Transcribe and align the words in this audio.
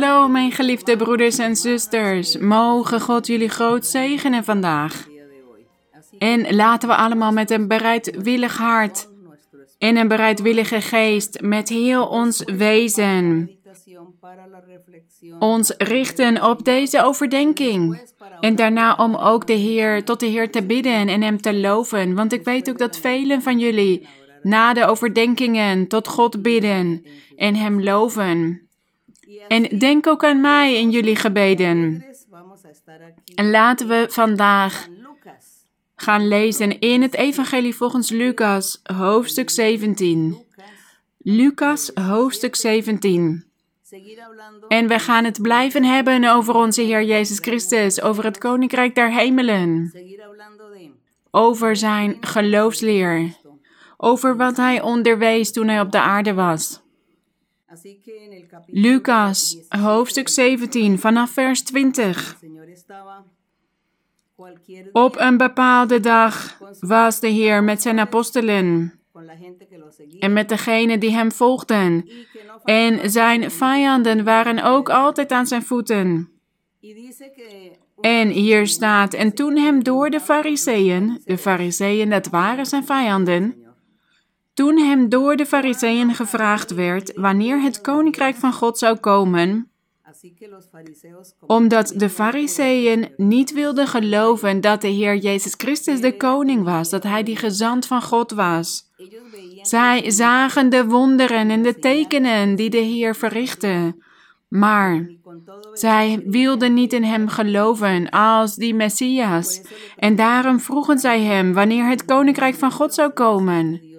Hallo 0.00 0.28
mijn 0.28 0.52
geliefde 0.52 0.96
broeders 0.96 1.38
en 1.38 1.56
zusters. 1.56 2.36
Mogen 2.38 3.00
God 3.00 3.26
jullie 3.26 3.48
groot 3.48 3.86
zegenen 3.86 4.44
vandaag. 4.44 5.06
En 6.18 6.54
laten 6.54 6.88
we 6.88 6.94
allemaal 6.94 7.32
met 7.32 7.50
een 7.50 7.68
bereidwillig 7.68 8.56
hart 8.56 9.08
en 9.78 9.96
een 9.96 10.08
bereidwillige 10.08 10.80
geest 10.80 11.40
met 11.40 11.68
heel 11.68 12.06
ons 12.06 12.42
wezen 12.44 13.50
ons 15.38 15.74
richten 15.78 16.44
op 16.44 16.64
deze 16.64 17.02
overdenking. 17.02 18.00
En 18.40 18.54
daarna 18.56 18.94
om 18.94 19.14
ook 19.14 19.46
de 19.46 19.52
Heer, 19.52 20.04
tot 20.04 20.20
de 20.20 20.26
Heer 20.26 20.50
te 20.50 20.62
bidden 20.62 21.08
en 21.08 21.22
Hem 21.22 21.40
te 21.40 21.54
loven. 21.54 22.14
Want 22.14 22.32
ik 22.32 22.44
weet 22.44 22.70
ook 22.70 22.78
dat 22.78 22.98
velen 22.98 23.42
van 23.42 23.58
jullie 23.58 24.08
na 24.42 24.72
de 24.72 24.84
overdenkingen 24.84 25.88
tot 25.88 26.08
God 26.08 26.42
bidden 26.42 27.06
en 27.36 27.54
Hem 27.54 27.82
loven. 27.82 28.65
En 29.48 29.78
denk 29.78 30.06
ook 30.06 30.24
aan 30.24 30.40
mij 30.40 30.74
in 30.74 30.90
jullie 30.90 31.16
gebeden. 31.16 32.04
En 33.34 33.50
laten 33.50 33.88
we 33.88 34.06
vandaag 34.08 34.88
gaan 35.96 36.28
lezen 36.28 36.78
in 36.78 37.02
het 37.02 37.14
Evangelie 37.14 37.74
volgens 37.74 38.10
Lucas, 38.10 38.80
hoofdstuk 38.82 39.50
17. 39.50 40.44
Lucas, 41.18 41.90
hoofdstuk 41.94 42.56
17. 42.56 43.44
En 44.68 44.88
we 44.88 44.98
gaan 44.98 45.24
het 45.24 45.42
blijven 45.42 45.84
hebben 45.84 46.24
over 46.24 46.54
onze 46.54 46.82
Heer 46.82 47.02
Jezus 47.04 47.38
Christus, 47.38 48.02
over 48.02 48.24
het 48.24 48.38
Koninkrijk 48.38 48.94
der 48.94 49.12
Hemelen, 49.12 49.92
over 51.30 51.76
zijn 51.76 52.16
geloofsleer, 52.20 53.36
over 53.96 54.36
wat 54.36 54.56
hij 54.56 54.82
onderwees 54.82 55.52
toen 55.52 55.68
hij 55.68 55.80
op 55.80 55.92
de 55.92 56.00
aarde 56.00 56.34
was. 56.34 56.80
Lucas, 58.66 59.58
hoofdstuk 59.68 60.28
17, 60.28 60.98
vanaf 60.98 61.30
vers 61.30 61.62
20. 61.62 62.36
Op 64.92 65.16
een 65.18 65.36
bepaalde 65.36 66.00
dag 66.00 66.58
was 66.80 67.20
de 67.20 67.28
Heer 67.28 67.64
met 67.64 67.82
zijn 67.82 67.98
apostelen 67.98 68.92
en 70.18 70.32
met 70.32 70.48
degenen 70.48 71.00
die 71.00 71.10
hem 71.10 71.32
volgden. 71.32 72.08
En 72.64 73.10
zijn 73.10 73.50
vijanden 73.50 74.24
waren 74.24 74.62
ook 74.62 74.88
altijd 74.88 75.32
aan 75.32 75.46
zijn 75.46 75.62
voeten. 75.62 76.30
En 78.00 78.28
hier 78.28 78.66
staat, 78.66 79.14
en 79.14 79.34
toen 79.34 79.56
hem 79.56 79.82
door 79.82 80.10
de 80.10 80.20
fariseeën, 80.20 81.20
de 81.24 81.38
fariseeën 81.38 82.10
dat 82.10 82.26
waren 82.26 82.66
zijn 82.66 82.84
vijanden, 82.84 83.65
toen 84.56 84.78
hem 84.78 85.08
door 85.08 85.36
de 85.36 85.46
fariseeën 85.46 86.14
gevraagd 86.14 86.74
werd 86.74 87.12
wanneer 87.14 87.60
het 87.60 87.80
koninkrijk 87.80 88.36
van 88.36 88.52
God 88.52 88.78
zou 88.78 88.96
komen, 88.96 89.70
omdat 91.46 91.92
de 91.96 92.10
fariseeën 92.10 93.08
niet 93.16 93.52
wilden 93.52 93.86
geloven 93.86 94.60
dat 94.60 94.80
de 94.80 94.88
Heer 94.88 95.16
Jezus 95.16 95.54
Christus 95.56 96.00
de 96.00 96.16
koning 96.16 96.64
was, 96.64 96.90
dat 96.90 97.02
hij 97.02 97.22
die 97.22 97.36
gezant 97.36 97.86
van 97.86 98.02
God 98.02 98.30
was. 98.30 98.90
Zij 99.62 100.10
zagen 100.10 100.70
de 100.70 100.86
wonderen 100.86 101.50
en 101.50 101.62
de 101.62 101.78
tekenen 101.78 102.54
die 102.54 102.70
de 102.70 102.78
Heer 102.78 103.16
verrichtte, 103.16 103.96
maar 104.48 105.10
zij 105.72 106.22
wilden 106.26 106.74
niet 106.74 106.92
in 106.92 107.04
hem 107.04 107.28
geloven 107.28 108.10
als 108.10 108.54
die 108.54 108.74
Messias. 108.74 109.62
En 109.96 110.16
daarom 110.16 110.60
vroegen 110.60 110.98
zij 110.98 111.20
hem 111.20 111.52
wanneer 111.52 111.88
het 111.88 112.04
koninkrijk 112.04 112.54
van 112.54 112.72
God 112.72 112.94
zou 112.94 113.10
komen. 113.10 113.94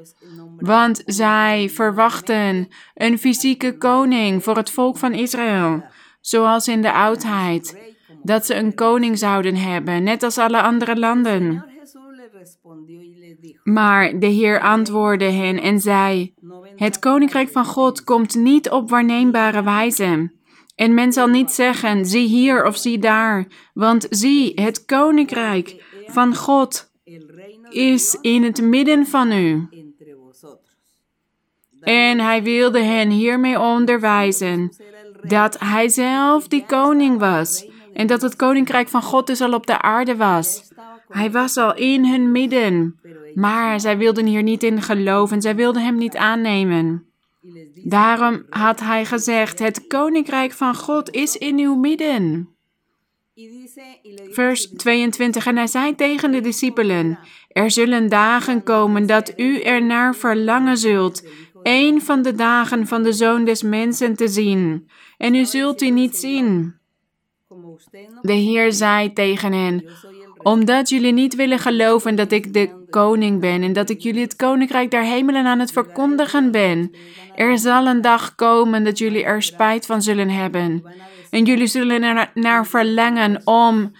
Want 0.59 1.01
zij 1.05 1.69
verwachten 1.69 2.67
een 2.95 3.19
fysieke 3.19 3.77
koning 3.77 4.43
voor 4.43 4.55
het 4.55 4.69
volk 4.69 4.97
van 4.97 5.13
Israël, 5.13 5.83
zoals 6.21 6.67
in 6.67 6.81
de 6.81 6.93
oudheid, 6.93 7.77
dat 8.23 8.45
ze 8.45 8.55
een 8.55 8.75
koning 8.75 9.17
zouden 9.17 9.55
hebben, 9.55 10.03
net 10.03 10.23
als 10.23 10.37
alle 10.37 10.61
andere 10.61 10.99
landen. 10.99 11.65
Maar 13.63 14.19
de 14.19 14.25
Heer 14.25 14.59
antwoordde 14.61 15.31
hen 15.31 15.61
en 15.61 15.79
zei: 15.79 16.33
Het 16.75 16.99
koninkrijk 16.99 17.49
van 17.49 17.65
God 17.65 18.03
komt 18.03 18.35
niet 18.35 18.69
op 18.69 18.89
waarneembare 18.89 19.63
wijze. 19.63 20.31
En 20.75 20.93
men 20.93 21.13
zal 21.13 21.27
niet 21.27 21.51
zeggen: 21.51 22.05
zie 22.05 22.27
hier 22.27 22.65
of 22.65 22.77
zie 22.77 22.99
daar, 22.99 23.47
want 23.73 24.07
zie, 24.09 24.61
het 24.61 24.85
koninkrijk 24.85 25.83
van 26.07 26.35
God 26.35 26.91
is 27.69 28.17
in 28.21 28.43
het 28.43 28.61
midden 28.61 29.05
van 29.05 29.31
u. 29.31 29.67
En 31.87 32.19
hij 32.19 32.43
wilde 32.43 32.79
hen 32.79 33.09
hiermee 33.09 33.59
onderwijzen 33.59 34.71
dat 35.21 35.59
hij 35.59 35.89
zelf 35.89 36.47
die 36.47 36.65
koning 36.65 37.19
was 37.19 37.67
en 37.93 38.07
dat 38.07 38.21
het 38.21 38.35
koninkrijk 38.35 38.87
van 38.87 39.01
God 39.01 39.27
dus 39.27 39.41
al 39.41 39.53
op 39.53 39.67
de 39.67 39.81
aarde 39.81 40.15
was. 40.15 40.71
Hij 41.07 41.31
was 41.31 41.57
al 41.57 41.75
in 41.75 42.05
hun 42.05 42.31
midden, 42.31 42.99
maar 43.33 43.79
zij 43.79 43.97
wilden 43.97 44.25
hier 44.25 44.43
niet 44.43 44.63
in 44.63 44.81
geloven, 44.81 45.41
zij 45.41 45.55
wilden 45.55 45.83
hem 45.83 45.97
niet 45.97 46.15
aannemen. 46.15 47.05
Daarom 47.83 48.45
had 48.49 48.79
hij 48.79 49.05
gezegd: 49.05 49.59
Het 49.59 49.87
koninkrijk 49.87 50.51
van 50.51 50.75
God 50.75 51.11
is 51.11 51.37
in 51.37 51.59
uw 51.59 51.75
midden. 51.75 52.55
Vers 54.29 54.69
22. 54.69 55.45
En 55.45 55.57
hij 55.57 55.67
zei 55.67 55.95
tegen 55.95 56.31
de 56.31 56.41
discipelen: 56.41 57.19
Er 57.47 57.71
zullen 57.71 58.09
dagen 58.09 58.63
komen 58.63 59.05
dat 59.05 59.33
u 59.35 59.61
er 59.61 59.83
naar 59.83 60.15
verlangen 60.15 60.77
zult, 60.77 61.27
een 61.67 62.01
van 62.01 62.21
de 62.21 62.35
dagen 62.35 62.87
van 62.87 63.03
de 63.03 63.13
zoon 63.13 63.45
des 63.45 63.63
mensen 63.63 64.15
te 64.15 64.27
zien, 64.27 64.89
en 65.17 65.35
u 65.35 65.45
zult 65.45 65.81
u 65.81 65.89
niet 65.89 66.15
zien. 66.15 66.75
De 68.21 68.33
Heer 68.33 68.73
zei 68.73 69.13
tegen 69.13 69.53
hen: 69.53 69.89
omdat 70.43 70.89
jullie 70.89 71.13
niet 71.13 71.35
willen 71.35 71.59
geloven 71.59 72.15
dat 72.15 72.31
ik 72.31 72.53
de 72.53 72.85
koning 72.89 73.39
ben 73.39 73.63
en 73.63 73.73
dat 73.73 73.89
ik 73.89 73.99
jullie 73.99 74.21
het 74.21 74.35
koninkrijk 74.35 74.91
der 74.91 75.03
hemelen 75.03 75.45
aan 75.45 75.59
het 75.59 75.71
verkondigen 75.71 76.51
ben. 76.51 76.91
Er 77.35 77.57
zal 77.57 77.87
een 77.87 78.01
dag 78.01 78.35
komen 78.35 78.83
dat 78.83 78.97
jullie 78.97 79.23
er 79.23 79.41
spijt 79.41 79.85
van 79.85 80.01
zullen 80.01 80.29
hebben. 80.29 80.83
En 81.29 81.45
jullie 81.45 81.67
zullen 81.67 82.03
er 82.03 82.31
naar 82.33 82.67
verlangen 82.67 83.41
om 83.43 83.91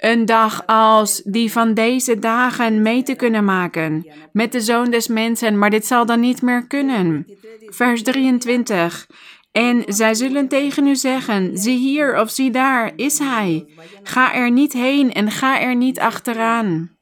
een 0.00 0.26
dag 0.26 0.66
als 0.66 1.22
die 1.24 1.52
van 1.52 1.74
deze 1.74 2.18
dagen 2.18 2.82
mee 2.82 3.02
te 3.02 3.14
kunnen 3.14 3.44
maken 3.44 4.06
met 4.32 4.52
de 4.52 4.60
zoon 4.60 4.90
des 4.90 5.08
mensen, 5.08 5.58
maar 5.58 5.70
dit 5.70 5.86
zal 5.86 6.06
dan 6.06 6.20
niet 6.20 6.42
meer 6.42 6.66
kunnen. 6.66 7.26
Vers 7.66 8.02
23. 8.02 9.06
En 9.52 9.82
zij 9.86 10.14
zullen 10.14 10.48
tegen 10.48 10.86
u 10.86 10.96
zeggen: 10.96 11.58
zie 11.58 11.78
hier 11.78 12.20
of 12.20 12.30
zie 12.30 12.50
daar, 12.50 12.92
is 12.96 13.18
hij. 13.18 13.66
Ga 14.02 14.34
er 14.34 14.50
niet 14.50 14.72
heen 14.72 15.12
en 15.12 15.30
ga 15.30 15.60
er 15.60 15.76
niet 15.76 16.00
achteraan. 16.00 16.96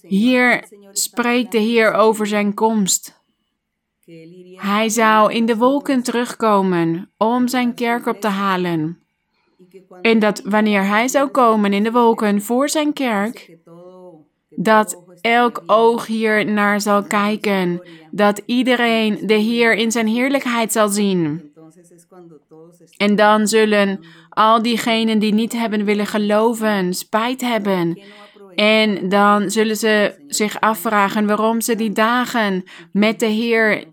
Hier 0.00 0.68
spreekt 0.92 1.52
de 1.52 1.58
Heer 1.58 1.92
over 1.92 2.26
zijn 2.26 2.54
komst. 2.54 3.22
Hij 4.54 4.88
zou 4.88 5.32
in 5.32 5.46
de 5.46 5.56
wolken 5.56 6.02
terugkomen 6.02 7.10
om 7.16 7.48
zijn 7.48 7.74
kerk 7.74 8.06
op 8.06 8.20
te 8.20 8.28
halen. 8.28 9.02
En 10.02 10.18
dat 10.18 10.40
wanneer 10.44 10.86
hij 10.86 11.08
zou 11.08 11.28
komen 11.28 11.72
in 11.72 11.82
de 11.82 11.92
wolken 11.92 12.42
voor 12.42 12.68
zijn 12.68 12.92
kerk, 12.92 13.56
dat 14.50 15.02
elk 15.20 15.62
oog 15.66 16.06
hier 16.06 16.46
naar 16.46 16.80
zal 16.80 17.02
kijken, 17.02 17.82
dat 18.10 18.42
iedereen 18.46 19.18
de 19.26 19.34
Heer 19.34 19.74
in 19.74 19.92
zijn 19.92 20.06
heerlijkheid 20.06 20.72
zal 20.72 20.88
zien. 20.88 21.52
En 22.96 23.16
dan 23.16 23.46
zullen 23.46 24.00
al 24.28 24.62
diegenen 24.62 25.18
die 25.18 25.34
niet 25.34 25.52
hebben 25.52 25.84
willen 25.84 26.06
geloven, 26.06 26.94
spijt 26.94 27.40
hebben. 27.40 28.00
En 28.54 29.08
dan 29.08 29.50
zullen 29.50 29.76
ze 29.76 30.24
zich 30.26 30.60
afvragen 30.60 31.26
waarom 31.26 31.60
ze 31.60 31.74
die 31.74 31.92
dagen 31.92 32.64
met 32.92 33.20
de 33.20 33.26
Heer 33.26 33.84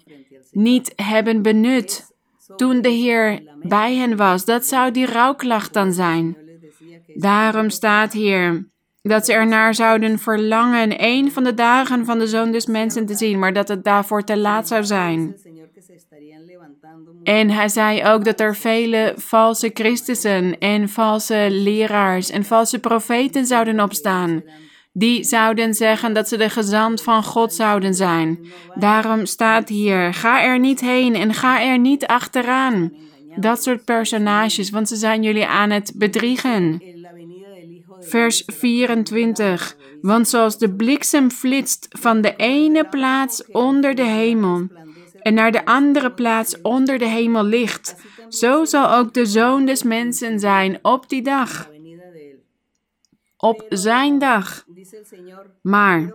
niet 0.52 0.94
hebben 0.96 1.42
benut. 1.42 2.15
Toen 2.56 2.82
de 2.82 2.90
Heer 2.90 3.42
bij 3.62 3.96
hen 3.96 4.16
was, 4.16 4.46
dat 4.46 4.66
zou 4.66 4.92
die 4.92 5.06
rouwklacht 5.06 5.74
dan 5.74 5.94
zijn. 5.94 6.38
Daarom 7.16 7.70
staat 7.70 8.14
hier 8.14 8.68
dat 9.02 9.26
ze 9.26 9.34
ernaar 9.34 9.76
zouden 9.76 10.20
verlangen 10.20 11.04
een 11.04 11.32
van 11.32 11.44
de 11.44 11.54
dagen 11.54 12.06
van 12.06 12.20
de 12.20 12.28
Zoon 12.28 12.52
des 12.52 12.66
Mensen 12.66 13.06
te 13.06 13.16
zien, 13.16 13.40
maar 13.40 13.54
dat 13.54 13.68
het 13.68 13.84
daarvoor 13.84 14.24
te 14.24 14.38
laat 14.38 14.68
zou 14.68 14.84
zijn. 14.84 15.36
En 17.24 17.50
hij 17.50 17.70
zei 17.70 18.06
ook 18.06 18.26
dat 18.26 18.40
er 18.40 18.56
vele 18.56 19.14
valse 19.16 19.70
Christussen 19.74 20.58
en 20.58 20.90
valse 20.90 21.48
leraars 21.50 22.30
en 22.30 22.44
valse 22.44 22.80
profeten 22.80 23.46
zouden 23.46 23.80
opstaan. 23.80 24.44
Die 24.98 25.24
zouden 25.24 25.74
zeggen 25.74 26.14
dat 26.14 26.28
ze 26.28 26.38
de 26.38 26.50
gezant 26.50 27.02
van 27.02 27.24
God 27.24 27.54
zouden 27.54 27.94
zijn. 27.94 28.40
Daarom 28.76 29.26
staat 29.26 29.70
hier: 29.70 30.14
ga 30.14 30.44
er 30.44 30.60
niet 30.60 30.80
heen 30.80 31.16
en 31.16 31.34
ga 31.34 31.62
er 31.62 31.80
niet 31.80 32.06
achteraan. 32.06 32.94
Dat 33.36 33.64
soort 33.64 33.86
personages, 33.86 34.70
want 34.70 34.88
ze 34.88 34.96
zijn 34.96 35.24
jullie 35.24 35.46
aan 35.46 35.70
het 35.70 35.94
bedriegen 35.96 36.82
vers 38.00 38.44
24. 38.46 39.76
Want 40.02 40.28
zoals 40.28 40.58
de 40.58 40.76
bliksem 40.76 41.32
flitst 41.32 41.88
van 41.90 42.22
de 42.22 42.36
ene 42.36 42.88
plaats 42.90 43.46
onder 43.52 43.96
de 43.96 44.06
hemel 44.06 44.68
en 45.22 45.34
naar 45.34 45.52
de 45.52 45.66
andere 45.66 46.12
plaats 46.12 46.62
onder 46.62 46.98
de 46.98 47.08
hemel 47.08 47.44
ligt, 47.44 47.96
Zo 48.30 48.66
zal 48.66 48.94
ook 48.94 49.14
de 49.14 49.26
zoon 49.26 49.66
des 49.66 49.84
mensen 49.84 50.40
zijn 50.40 50.80
op 50.82 51.10
die 51.10 51.22
dag, 51.22 51.70
op 53.46 53.66
zijn 53.70 54.20
dag. 54.20 54.66
Maar 55.62 56.14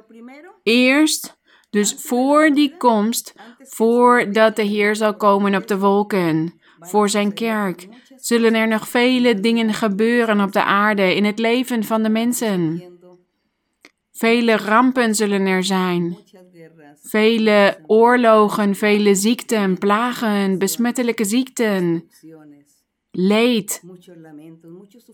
eerst, 0.62 1.38
dus 1.70 1.94
voor 1.94 2.50
die 2.50 2.76
komst, 2.76 3.34
voordat 3.58 4.56
de 4.56 4.62
Heer 4.62 4.96
zal 4.96 5.16
komen 5.16 5.54
op 5.54 5.66
de 5.66 5.78
wolken, 5.78 6.60
voor 6.80 7.08
zijn 7.08 7.34
kerk, 7.34 7.88
zullen 8.16 8.54
er 8.54 8.68
nog 8.68 8.88
vele 8.88 9.40
dingen 9.40 9.74
gebeuren 9.74 10.40
op 10.40 10.52
de 10.52 10.64
aarde 10.64 11.14
in 11.14 11.24
het 11.24 11.38
leven 11.38 11.84
van 11.84 12.02
de 12.02 12.08
mensen. 12.08 12.82
Vele 14.12 14.56
rampen 14.56 15.14
zullen 15.14 15.46
er 15.46 15.64
zijn. 15.64 16.16
Vele 17.02 17.78
oorlogen, 17.86 18.74
vele 18.74 19.14
ziekten, 19.14 19.78
plagen, 19.78 20.58
besmettelijke 20.58 21.24
ziekten, 21.24 22.10
leed, 23.10 23.82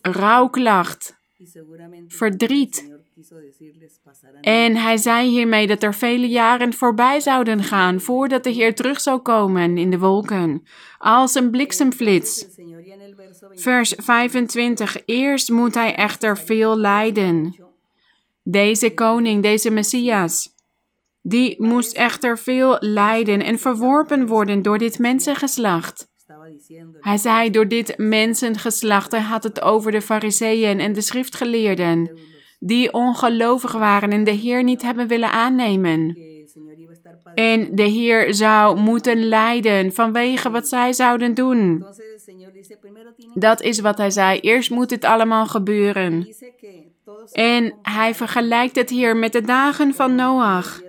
rouwklacht, 0.03 1.16
verdriet. 2.09 2.91
En 4.41 4.77
hij 4.77 4.97
zei 4.97 5.29
hiermee 5.29 5.67
dat 5.67 5.83
er 5.83 5.95
vele 5.95 6.29
jaren 6.29 6.75
voorbij 6.75 7.21
zouden 7.21 7.63
gaan 7.63 8.01
voordat 8.01 8.45
de 8.45 8.51
Heer 8.51 8.75
terug 8.75 9.01
zou 9.01 9.21
komen 9.21 9.79
in 9.79 9.91
de 9.91 9.99
wolken, 9.99 10.67
als 10.99 11.35
een 11.35 11.51
bliksemflits. 11.51 12.47
Vers 13.51 13.95
25. 13.97 15.03
Eerst 15.07 15.51
moet 15.51 15.75
hij 15.75 15.95
echter 15.95 16.39
veel 16.39 16.79
lijden. 16.79 17.57
Deze 18.43 18.95
koning, 18.95 19.43
deze 19.43 19.71
Messias, 19.71 20.55
die 21.23 21.63
moest 21.63 21.93
echter 21.93 22.39
veel 22.39 22.77
lijden 22.81 23.43
en 23.43 23.59
verworpen 23.59 24.27
worden 24.27 24.63
door 24.63 24.79
dit 24.79 24.99
mensengeslacht. 24.99 26.09
Hij 27.01 27.17
zei 27.17 27.51
door 27.51 27.69
dit 27.69 27.95
mensengeslacht, 27.99 29.11
hij 29.11 29.21
had 29.21 29.43
het 29.43 29.61
over 29.61 29.93
de 29.93 30.03
fariseeën 30.03 30.81
en 30.81 30.93
de 30.93 31.01
schriftgeleerden, 31.01 32.19
die 32.59 32.93
ongelovig 32.93 33.73
waren 33.73 34.11
en 34.11 34.25
de 34.25 34.31
Heer 34.31 34.63
niet 34.63 34.83
hebben 34.83 35.07
willen 35.07 35.31
aannemen. 35.31 36.19
En 37.35 37.69
de 37.75 37.83
Heer 37.83 38.35
zou 38.35 38.79
moeten 38.79 39.29
lijden 39.29 39.93
vanwege 39.93 40.51
wat 40.51 40.69
zij 40.69 40.93
zouden 40.93 41.35
doen. 41.35 41.87
Dat 43.35 43.63
is 43.63 43.81
wat 43.81 43.99
hij 43.99 44.11
zei. 44.11 44.41
Eerst 44.41 44.71
moet 44.71 44.91
het 44.91 45.05
allemaal 45.05 45.47
gebeuren. 45.47 46.35
En 47.33 47.75
hij 47.83 48.15
vergelijkt 48.15 48.77
het 48.77 48.91
hier 48.91 49.17
met 49.17 49.33
de 49.33 49.41
dagen 49.41 49.95
van 49.95 50.15
Noach. 50.15 50.81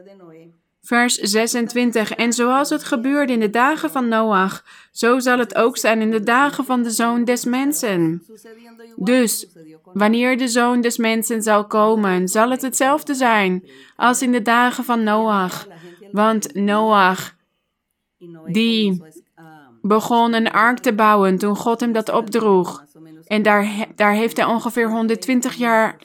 Vers 0.87 1.15
26. 1.15 2.11
En 2.11 2.33
zoals 2.33 2.69
het 2.69 2.83
gebeurde 2.83 3.33
in 3.33 3.39
de 3.39 3.49
dagen 3.49 3.91
van 3.91 4.07
Noach, 4.07 4.63
zo 4.91 5.19
zal 5.19 5.39
het 5.39 5.55
ook 5.55 5.77
zijn 5.77 6.01
in 6.01 6.11
de 6.11 6.23
dagen 6.23 6.65
van 6.65 6.83
de 6.83 6.89
zoon 6.89 7.23
des 7.23 7.45
mensen. 7.45 8.23
Dus, 8.95 9.47
wanneer 9.93 10.37
de 10.37 10.47
zoon 10.47 10.81
des 10.81 10.97
mensen 10.97 11.41
zal 11.41 11.65
komen, 11.65 12.27
zal 12.27 12.49
het 12.49 12.61
hetzelfde 12.61 13.13
zijn 13.13 13.67
als 13.95 14.21
in 14.21 14.31
de 14.31 14.41
dagen 14.41 14.83
van 14.83 15.03
Noach. 15.03 15.67
Want 16.11 16.53
Noach, 16.53 17.35
die 18.45 19.03
begon 19.81 20.33
een 20.33 20.51
ark 20.51 20.79
te 20.79 20.93
bouwen 20.93 21.37
toen 21.37 21.55
God 21.55 21.79
hem 21.79 21.91
dat 21.91 22.09
opdroeg. 22.09 22.83
En 23.25 23.41
daar, 23.41 23.87
daar 23.95 24.13
heeft 24.13 24.37
hij 24.37 24.45
ongeveer 24.45 24.89
120 24.89 25.55
jaar 25.55 25.97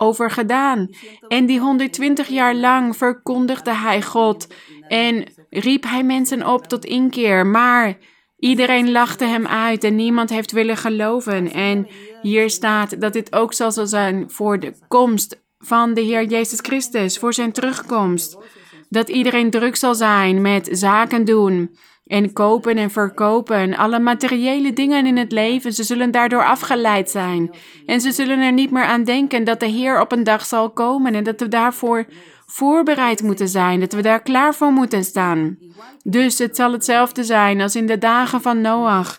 over 0.00 0.30
gedaan. 0.30 0.88
En 1.28 1.46
die 1.46 1.60
120 1.60 2.28
jaar 2.28 2.54
lang 2.54 2.96
verkondigde 2.96 3.74
hij 3.74 4.02
God 4.02 4.46
en 4.88 5.24
riep 5.50 5.84
hij 5.84 6.04
mensen 6.04 6.46
op 6.46 6.66
tot 6.66 6.84
inkeer. 6.84 7.46
Maar 7.46 7.96
iedereen 8.38 8.90
lachte 8.90 9.24
hem 9.24 9.46
uit 9.46 9.84
en 9.84 9.94
niemand 9.94 10.30
heeft 10.30 10.52
willen 10.52 10.76
geloven. 10.76 11.52
En 11.52 11.88
hier 12.22 12.50
staat 12.50 13.00
dat 13.00 13.12
dit 13.12 13.32
ook 13.34 13.52
zal 13.52 13.70
zijn 13.70 14.30
voor 14.30 14.60
de 14.60 14.74
komst 14.88 15.42
van 15.58 15.94
de 15.94 16.00
Heer 16.00 16.24
Jezus 16.24 16.58
Christus, 16.60 17.18
voor 17.18 17.34
zijn 17.34 17.52
terugkomst. 17.52 18.38
Dat 18.88 19.08
iedereen 19.08 19.50
druk 19.50 19.76
zal 19.76 19.94
zijn 19.94 20.40
met 20.40 20.68
zaken 20.72 21.24
doen 21.24 21.76
en 22.10 22.32
kopen 22.32 22.76
en 22.76 22.90
verkopen, 22.90 23.76
alle 23.76 23.98
materiële 23.98 24.72
dingen 24.72 25.06
in 25.06 25.16
het 25.16 25.32
leven, 25.32 25.72
ze 25.72 25.82
zullen 25.82 26.10
daardoor 26.10 26.44
afgeleid 26.44 27.10
zijn. 27.10 27.50
En 27.86 28.00
ze 28.00 28.12
zullen 28.12 28.38
er 28.40 28.52
niet 28.52 28.70
meer 28.70 28.84
aan 28.84 29.04
denken 29.04 29.44
dat 29.44 29.60
de 29.60 29.66
Heer 29.66 30.00
op 30.00 30.12
een 30.12 30.24
dag 30.24 30.44
zal 30.44 30.70
komen 30.70 31.14
en 31.14 31.24
dat 31.24 31.40
we 31.40 31.48
daarvoor 31.48 32.06
voorbereid 32.46 33.22
moeten 33.22 33.48
zijn, 33.48 33.80
dat 33.80 33.92
we 33.92 34.02
daar 34.02 34.22
klaar 34.22 34.54
voor 34.54 34.72
moeten 34.72 35.04
staan. 35.04 35.58
Dus 36.02 36.38
het 36.38 36.56
zal 36.56 36.72
hetzelfde 36.72 37.24
zijn 37.24 37.60
als 37.60 37.76
in 37.76 37.86
de 37.86 37.98
dagen 37.98 38.40
van 38.40 38.60
Noach, 38.60 39.18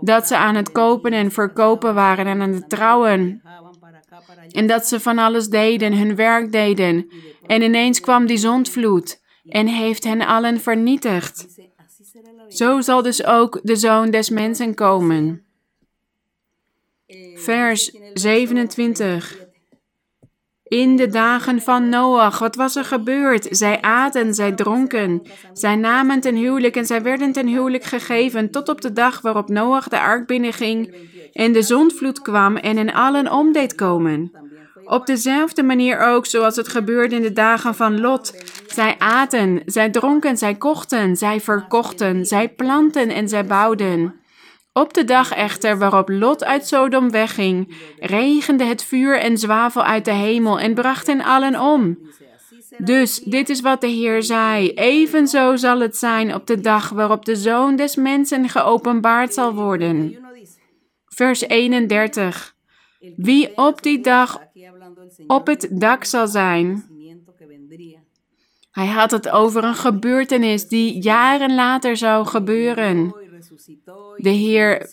dat 0.00 0.26
ze 0.26 0.36
aan 0.36 0.54
het 0.54 0.72
kopen 0.72 1.12
en 1.12 1.32
verkopen 1.32 1.94
waren 1.94 2.26
en 2.26 2.40
aan 2.40 2.52
het 2.52 2.68
trouwen. 2.68 3.42
En 4.50 4.66
dat 4.66 4.86
ze 4.86 5.00
van 5.00 5.18
alles 5.18 5.48
deden, 5.48 5.98
hun 5.98 6.16
werk 6.16 6.52
deden. 6.52 7.10
En 7.46 7.62
ineens 7.62 8.00
kwam 8.00 8.26
die 8.26 8.36
zondvloed 8.36 9.20
en 9.48 9.66
heeft 9.66 10.04
hen 10.04 10.26
allen 10.26 10.60
vernietigd. 10.60 11.46
Zo 12.48 12.80
zal 12.80 13.02
dus 13.02 13.24
ook 13.24 13.60
de 13.62 13.76
zoon 13.76 14.10
des 14.10 14.30
mensen 14.30 14.74
komen. 14.74 15.44
Vers 17.34 17.92
27. 18.12 19.44
In 20.62 20.96
de 20.96 21.08
dagen 21.08 21.60
van 21.60 21.88
Noach, 21.88 22.38
wat 22.38 22.56
was 22.56 22.76
er 22.76 22.84
gebeurd? 22.84 23.46
Zij 23.50 23.80
aten, 23.80 24.34
zij 24.34 24.52
dronken, 24.52 25.22
zij 25.52 25.76
namen 25.76 26.20
ten 26.20 26.34
huwelijk 26.34 26.76
en 26.76 26.86
zij 26.86 27.02
werden 27.02 27.32
ten 27.32 27.46
huwelijk 27.46 27.84
gegeven 27.84 28.50
tot 28.50 28.68
op 28.68 28.80
de 28.80 28.92
dag 28.92 29.20
waarop 29.20 29.48
Noach 29.48 29.88
de 29.88 30.00
ark 30.00 30.26
binnenging 30.26 30.94
en 31.32 31.52
de 31.52 31.62
zondvloed 31.62 32.22
kwam 32.22 32.56
en 32.56 32.76
hen 32.76 32.92
allen 32.92 33.32
om 33.32 33.52
deed 33.52 33.74
komen. 33.74 34.30
Op 34.86 35.06
dezelfde 35.06 35.62
manier 35.62 35.98
ook 35.98 36.26
zoals 36.26 36.56
het 36.56 36.68
gebeurde 36.68 37.14
in 37.14 37.22
de 37.22 37.32
dagen 37.32 37.74
van 37.74 38.00
Lot. 38.00 38.34
Zij 38.66 38.94
aten, 38.98 39.62
zij 39.64 39.90
dronken, 39.90 40.36
zij 40.36 40.54
kochten, 40.54 41.16
zij 41.16 41.40
verkochten, 41.40 42.24
zij 42.24 42.48
planten 42.48 43.08
en 43.08 43.28
zij 43.28 43.44
bouwden. 43.44 44.14
Op 44.72 44.94
de 44.94 45.04
dag 45.04 45.32
echter 45.32 45.78
waarop 45.78 46.08
Lot 46.08 46.44
uit 46.44 46.66
Sodom 46.66 47.10
wegging, 47.10 47.76
regende 47.98 48.64
het 48.64 48.84
vuur 48.84 49.18
en 49.18 49.38
zwavel 49.38 49.82
uit 49.82 50.04
de 50.04 50.12
hemel 50.12 50.60
en 50.60 50.74
bracht 50.74 51.06
hen 51.06 51.22
allen 51.22 51.60
om. 51.60 51.98
Dus 52.78 53.18
dit 53.18 53.48
is 53.48 53.60
wat 53.60 53.80
de 53.80 53.86
Heer 53.86 54.22
zei: 54.22 54.70
Evenzo 54.70 55.56
zal 55.56 55.80
het 55.80 55.96
zijn 55.96 56.34
op 56.34 56.46
de 56.46 56.60
dag 56.60 56.88
waarop 56.88 57.24
de 57.24 57.36
Zoon 57.36 57.76
des 57.76 57.96
Mensen 57.96 58.48
geopenbaard 58.48 59.34
zal 59.34 59.54
worden. 59.54 60.18
Vers 61.06 61.40
31. 61.40 62.54
Wie 63.16 63.56
op 63.56 63.82
die 63.82 64.00
dag 64.00 64.38
op 65.26 65.46
het 65.46 65.68
dak 65.70 66.04
zal 66.04 66.26
zijn. 66.26 66.84
Hij 68.70 68.86
had 68.86 69.10
het 69.10 69.28
over 69.28 69.64
een 69.64 69.74
gebeurtenis 69.74 70.68
die 70.68 71.02
jaren 71.02 71.54
later 71.54 71.96
zou 71.96 72.26
gebeuren. 72.26 73.14
De 74.16 74.30
Heer 74.30 74.90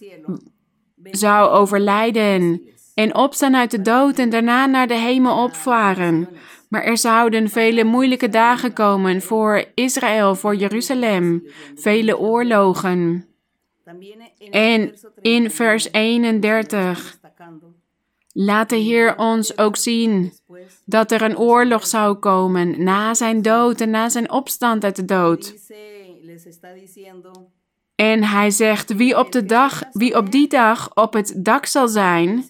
zou 1.01 1.49
overlijden 1.49 2.61
en 2.93 3.15
opstaan 3.15 3.55
uit 3.55 3.71
de 3.71 3.81
dood 3.81 4.19
en 4.19 4.29
daarna 4.29 4.65
naar 4.65 4.87
de 4.87 4.97
hemel 4.97 5.43
opvaren. 5.43 6.27
Maar 6.69 6.83
er 6.83 6.97
zouden 6.97 7.49
vele 7.49 7.83
moeilijke 7.83 8.29
dagen 8.29 8.73
komen 8.73 9.21
voor 9.21 9.63
Israël, 9.73 10.35
voor 10.35 10.55
Jeruzalem, 10.55 11.47
vele 11.75 12.19
oorlogen. 12.19 13.27
En 14.51 14.93
in 15.21 15.51
vers 15.51 15.91
31 15.91 17.19
Laat 18.33 18.69
de 18.69 18.75
Heer 18.75 19.17
ons 19.17 19.57
ook 19.57 19.75
zien 19.77 20.33
dat 20.85 21.11
er 21.11 21.21
een 21.21 21.37
oorlog 21.37 21.85
zou 21.87 22.15
komen 22.15 22.83
na 22.83 23.13
zijn 23.13 23.41
dood 23.41 23.81
en 23.81 23.89
na 23.89 24.09
zijn 24.09 24.31
opstand 24.31 24.83
uit 24.83 24.95
de 24.95 25.05
dood. 25.05 25.55
En 27.95 28.23
hij 28.23 28.49
zegt, 28.49 28.93
wie 28.93 29.17
op, 29.17 29.31
de 29.31 29.45
dag, 29.45 29.83
wie 29.91 30.17
op 30.17 30.31
die 30.31 30.47
dag 30.47 30.95
op 30.95 31.13
het 31.13 31.33
dak 31.37 31.65
zal 31.65 31.87
zijn, 31.87 32.45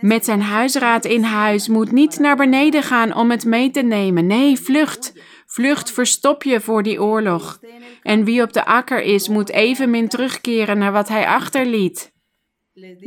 met 0.00 0.24
zijn 0.24 0.42
huisraad 0.42 1.04
in 1.04 1.22
huis, 1.22 1.68
moet 1.68 1.92
niet 1.92 2.18
naar 2.18 2.36
beneden 2.36 2.82
gaan 2.82 3.14
om 3.14 3.30
het 3.30 3.44
mee 3.44 3.70
te 3.70 3.82
nemen. 3.82 4.26
Nee, 4.26 4.58
vlucht. 4.58 5.12
Vlucht, 5.46 5.90
verstop 5.90 6.42
je 6.42 6.60
voor 6.60 6.82
die 6.82 7.02
oorlog. 7.02 7.60
En 8.02 8.24
wie 8.24 8.42
op 8.42 8.52
de 8.52 8.64
akker 8.64 9.02
is, 9.02 9.28
moet 9.28 9.50
evenmin 9.50 10.08
terugkeren 10.08 10.78
naar 10.78 10.92
wat 10.92 11.08
hij 11.08 11.26
achterliet. 11.26 12.13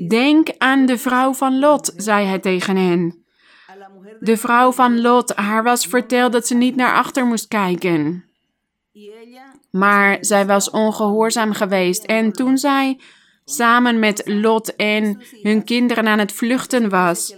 Denk 0.07 0.49
aan 0.57 0.85
de 0.85 0.97
vrouw 0.97 1.33
van 1.33 1.59
Lot, 1.59 1.93
zei 1.95 2.25
hij 2.25 2.39
tegen 2.39 2.75
hen. 2.75 3.25
De 4.19 4.37
vrouw 4.37 4.71
van 4.71 5.01
Lot, 5.01 5.35
haar 5.35 5.63
was 5.63 5.85
verteld 5.85 6.31
dat 6.31 6.47
ze 6.47 6.55
niet 6.55 6.75
naar 6.75 6.93
achter 6.93 7.25
moest 7.25 7.47
kijken. 7.47 8.25
Maar 9.71 10.17
zij 10.21 10.45
was 10.45 10.69
ongehoorzaam 10.69 11.53
geweest. 11.53 12.03
en 12.03 12.31
toen 12.31 12.57
zij 12.57 12.99
samen 13.45 13.99
met 13.99 14.21
Lot 14.25 14.75
en 14.75 15.21
hun 15.41 15.63
kinderen 15.63 16.07
aan 16.07 16.19
het 16.19 16.31
vluchten 16.31 16.89
was, 16.89 17.35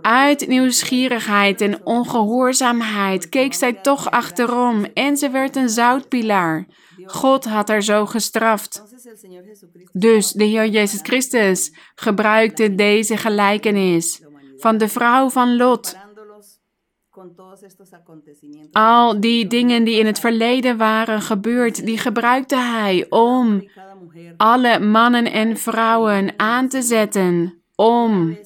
uit 0.00 0.46
nieuwsgierigheid 0.46 1.60
en 1.60 1.86
ongehoorzaamheid 1.86 3.28
keek 3.28 3.54
zij 3.54 3.72
toch 3.72 4.10
achterom 4.10 4.84
en 4.84 5.16
ze 5.16 5.30
werd 5.30 5.56
een 5.56 5.68
zoutpilaar 5.68 6.66
God 7.06 7.44
had 7.44 7.68
haar 7.68 7.82
zo 7.82 8.06
gestraft. 8.06 8.82
Dus 9.92 10.32
de 10.32 10.44
Heer 10.44 10.66
Jezus 10.66 11.00
Christus 11.02 11.72
gebruikte 11.94 12.74
deze 12.74 13.16
gelijkenis 13.16 14.22
van 14.56 14.78
de 14.78 14.88
vrouw 14.88 15.30
van 15.30 15.56
Lot. 15.56 15.96
Al 18.72 19.20
die 19.20 19.46
dingen 19.46 19.84
die 19.84 19.98
in 19.98 20.06
het 20.06 20.18
verleden 20.18 20.76
waren 20.76 21.22
gebeurd, 21.22 21.86
die 21.86 21.98
gebruikte 21.98 22.56
hij 22.56 23.06
om 23.08 23.68
alle 24.36 24.78
mannen 24.78 25.32
en 25.32 25.56
vrouwen 25.56 26.32
aan 26.36 26.68
te 26.68 26.82
zetten 26.82 27.62
om 27.74 28.38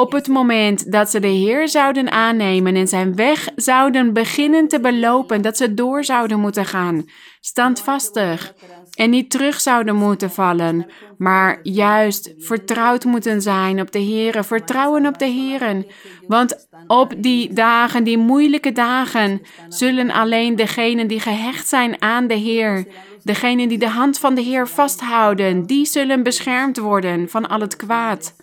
op 0.00 0.12
het 0.12 0.28
moment 0.28 0.92
dat 0.92 1.10
ze 1.10 1.20
de 1.20 1.26
Heer 1.26 1.68
zouden 1.68 2.10
aannemen 2.10 2.74
en 2.74 2.88
zijn 2.88 3.14
weg 3.14 3.48
zouden 3.54 4.12
beginnen 4.12 4.68
te 4.68 4.80
belopen, 4.80 5.42
dat 5.42 5.56
ze 5.56 5.74
door 5.74 6.04
zouden 6.04 6.40
moeten 6.40 6.64
gaan, 6.64 7.04
standvastig 7.40 8.54
en 8.94 9.10
niet 9.10 9.30
terug 9.30 9.60
zouden 9.60 9.96
moeten 9.96 10.30
vallen, 10.30 10.86
maar 11.18 11.58
juist 11.62 12.34
vertrouwd 12.38 13.04
moeten 13.04 13.42
zijn 13.42 13.80
op 13.80 13.92
de 13.92 13.98
Heer, 13.98 14.44
vertrouwen 14.44 15.06
op 15.06 15.18
de 15.18 15.26
Heer. 15.26 15.84
Want 16.26 16.68
op 16.86 17.14
die 17.16 17.52
dagen, 17.52 18.04
die 18.04 18.18
moeilijke 18.18 18.72
dagen, 18.72 19.40
zullen 19.68 20.10
alleen 20.10 20.56
degenen 20.56 21.06
die 21.06 21.20
gehecht 21.20 21.68
zijn 21.68 22.02
aan 22.02 22.26
de 22.26 22.34
Heer, 22.34 22.86
degenen 23.22 23.68
die 23.68 23.78
de 23.78 23.88
hand 23.88 24.18
van 24.18 24.34
de 24.34 24.42
Heer 24.42 24.68
vasthouden, 24.68 25.62
die 25.62 25.86
zullen 25.86 26.22
beschermd 26.22 26.78
worden 26.78 27.28
van 27.28 27.48
al 27.48 27.60
het 27.60 27.76
kwaad 27.76 28.34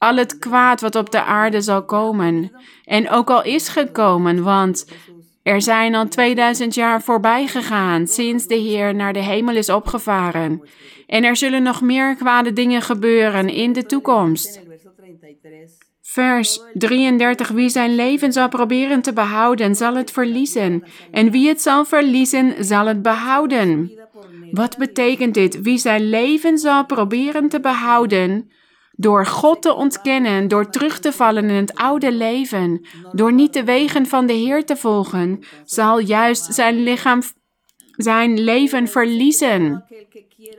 al 0.00 0.16
het 0.16 0.38
kwaad 0.38 0.80
wat 0.80 0.94
op 0.94 1.10
de 1.10 1.22
aarde 1.22 1.60
zal 1.60 1.84
komen. 1.84 2.52
En 2.84 3.10
ook 3.10 3.30
al 3.30 3.44
is 3.44 3.68
gekomen, 3.68 4.42
want 4.42 4.86
er 5.42 5.62
zijn 5.62 5.94
al 5.94 6.08
2000 6.08 6.74
jaar 6.74 7.02
voorbij 7.02 7.46
gegaan 7.46 8.06
sinds 8.06 8.46
de 8.46 8.54
Heer 8.54 8.94
naar 8.94 9.12
de 9.12 9.22
hemel 9.22 9.56
is 9.56 9.68
opgevaren. 9.68 10.62
En 11.06 11.24
er 11.24 11.36
zullen 11.36 11.62
nog 11.62 11.80
meer 11.80 12.16
kwade 12.16 12.52
dingen 12.52 12.82
gebeuren 12.82 13.48
in 13.48 13.72
de 13.72 13.86
toekomst. 13.86 14.60
Vers 16.02 16.60
33. 16.74 17.48
Wie 17.48 17.68
zijn 17.68 17.94
leven 17.94 18.32
zal 18.32 18.48
proberen 18.48 19.02
te 19.02 19.12
behouden, 19.12 19.74
zal 19.74 19.94
het 19.96 20.10
verliezen. 20.10 20.84
En 21.10 21.30
wie 21.30 21.48
het 21.48 21.62
zal 21.62 21.84
verliezen, 21.84 22.64
zal 22.64 22.86
het 22.86 23.02
behouden. 23.02 23.92
Wat 24.50 24.76
betekent 24.76 25.34
dit? 25.34 25.60
Wie 25.60 25.78
zijn 25.78 26.08
leven 26.08 26.58
zal 26.58 26.86
proberen 26.86 27.48
te 27.48 27.60
behouden, 27.60 28.50
door 29.00 29.26
God 29.26 29.62
te 29.62 29.74
ontkennen, 29.74 30.48
door 30.48 30.70
terug 30.70 30.98
te 30.98 31.12
vallen 31.12 31.50
in 31.50 31.54
het 31.54 31.74
oude 31.74 32.12
leven, 32.12 32.86
door 33.12 33.32
niet 33.32 33.52
de 33.52 33.64
wegen 33.64 34.06
van 34.06 34.26
de 34.26 34.32
Heer 34.32 34.64
te 34.64 34.76
volgen, 34.76 35.44
zal 35.64 35.98
juist 35.98 36.54
zijn 36.54 36.82
lichaam, 36.82 37.22
zijn 37.96 38.40
leven 38.40 38.88
verliezen. 38.88 39.84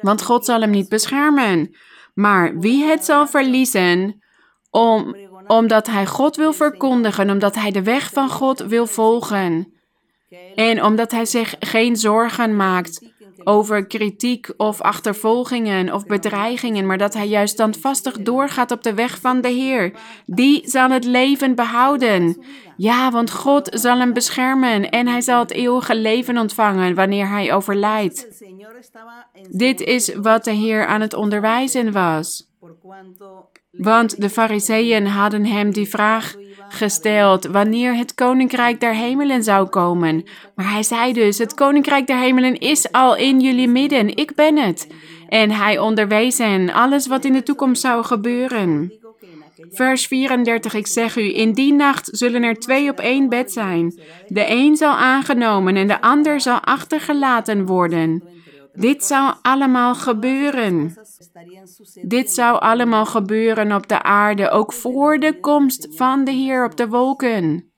Want 0.01 0.21
God 0.21 0.45
zal 0.45 0.61
hem 0.61 0.69
niet 0.69 0.89
beschermen. 0.89 1.75
Maar 2.13 2.59
wie 2.59 2.83
het 2.83 3.05
zal 3.05 3.27
verliezen, 3.27 4.21
om, 4.69 5.15
omdat 5.47 5.87
hij 5.87 6.05
God 6.05 6.35
wil 6.35 6.53
verkondigen, 6.53 7.29
omdat 7.29 7.55
hij 7.55 7.71
de 7.71 7.83
weg 7.83 8.09
van 8.11 8.29
God 8.29 8.59
wil 8.59 8.87
volgen. 8.87 9.73
En 10.55 10.83
omdat 10.83 11.11
hij 11.11 11.25
zich 11.25 11.55
geen 11.59 11.95
zorgen 11.95 12.55
maakt 12.55 13.01
over 13.43 13.85
kritiek 13.85 14.49
of 14.57 14.81
achtervolgingen 14.81 15.93
of 15.93 16.05
bedreigingen, 16.05 16.85
maar 16.85 16.97
dat 16.97 17.13
hij 17.13 17.27
juist 17.27 17.53
standvastig 17.53 18.17
doorgaat 18.17 18.71
op 18.71 18.83
de 18.83 18.93
weg 18.93 19.19
van 19.19 19.41
de 19.41 19.47
Heer. 19.47 19.93
Die 20.25 20.69
zal 20.69 20.89
het 20.89 21.05
leven 21.05 21.55
behouden. 21.55 22.43
Ja, 22.77 23.11
want 23.11 23.31
God 23.31 23.69
zal 23.71 23.99
hem 23.99 24.13
beschermen 24.13 24.89
en 24.89 25.07
hij 25.07 25.21
zal 25.21 25.39
het 25.39 25.51
eeuwige 25.51 25.95
leven 25.95 26.37
ontvangen 26.37 26.95
wanneer 26.95 27.29
hij 27.29 27.53
overlijdt. 27.53 28.27
Dit 29.49 29.81
is 29.81 30.15
wat 30.15 30.43
de 30.43 30.51
Heer 30.51 30.85
aan 30.85 31.01
het 31.01 31.13
onderwijzen 31.13 31.91
was. 31.91 32.49
Want 33.71 34.21
de 34.21 34.29
Fariseeën 34.29 35.07
hadden 35.07 35.45
hem 35.45 35.71
die 35.71 35.89
vraag 35.89 36.35
gesteld 36.71 37.45
wanneer 37.45 37.95
het 37.95 38.13
koninkrijk 38.13 38.79
der 38.79 38.93
hemelen 38.93 39.43
zou 39.43 39.67
komen. 39.67 40.23
Maar 40.55 40.71
hij 40.71 40.83
zei 40.83 41.13
dus: 41.13 41.37
Het 41.37 41.53
koninkrijk 41.53 42.07
der 42.07 42.17
hemelen 42.17 42.59
is 42.59 42.91
al 42.91 43.15
in 43.15 43.39
jullie 43.39 43.67
midden. 43.67 44.15
Ik 44.15 44.35
ben 44.35 44.57
het. 44.57 44.87
En 45.27 45.51
hij 45.51 45.79
onderwees 45.79 46.37
hen 46.37 46.73
alles 46.73 47.07
wat 47.07 47.25
in 47.25 47.33
de 47.33 47.43
toekomst 47.43 47.81
zou 47.81 48.03
gebeuren. 48.03 48.91
Vers 49.69 50.07
34, 50.07 50.73
ik 50.73 50.87
zeg 50.87 51.17
u, 51.17 51.35
in 51.35 51.53
die 51.53 51.73
nacht 51.73 52.09
zullen 52.11 52.43
er 52.43 52.59
twee 52.59 52.89
op 52.89 52.99
één 52.99 53.29
bed 53.29 53.51
zijn. 53.51 53.99
De 54.27 54.45
een 54.49 54.75
zal 54.75 54.93
aangenomen 54.93 55.75
en 55.75 55.87
de 55.87 56.01
ander 56.01 56.41
zal 56.41 56.59
achtergelaten 56.59 57.65
worden. 57.65 58.23
Dit 58.73 59.03
zou 59.03 59.35
allemaal 59.41 59.95
gebeuren. 59.95 60.93
Dit 62.01 62.31
zou 62.31 62.59
allemaal 62.59 63.05
gebeuren 63.05 63.71
op 63.71 63.87
de 63.87 64.03
aarde, 64.03 64.49
ook 64.49 64.73
voor 64.73 65.19
de 65.19 65.39
komst 65.39 65.87
van 65.89 66.23
de 66.23 66.31
Heer 66.31 66.65
op 66.65 66.75
de 66.77 66.87
wolken. 66.87 67.71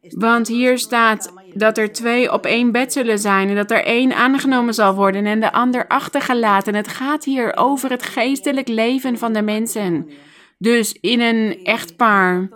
Want 0.00 0.48
hier 0.48 0.78
staat 0.78 1.32
dat 1.54 1.78
er 1.78 1.92
twee 1.92 2.32
op 2.32 2.46
één 2.46 2.72
bed 2.72 2.92
zullen 2.92 3.18
zijn 3.18 3.48
en 3.48 3.54
dat 3.54 3.70
er 3.70 3.84
één 3.84 4.12
aangenomen 4.12 4.74
zal 4.74 4.94
worden 4.94 5.26
en 5.26 5.40
de 5.40 5.52
ander 5.52 5.86
achtergelaten. 5.86 6.74
Het 6.74 6.88
gaat 6.88 7.24
hier 7.24 7.56
over 7.56 7.90
het 7.90 8.02
geestelijk 8.02 8.68
leven 8.68 9.18
van 9.18 9.32
de 9.32 9.42
mensen. 9.42 10.10
Dus 10.58 10.92
in 11.00 11.20
een 11.20 11.64
echtpaar. 11.64 12.48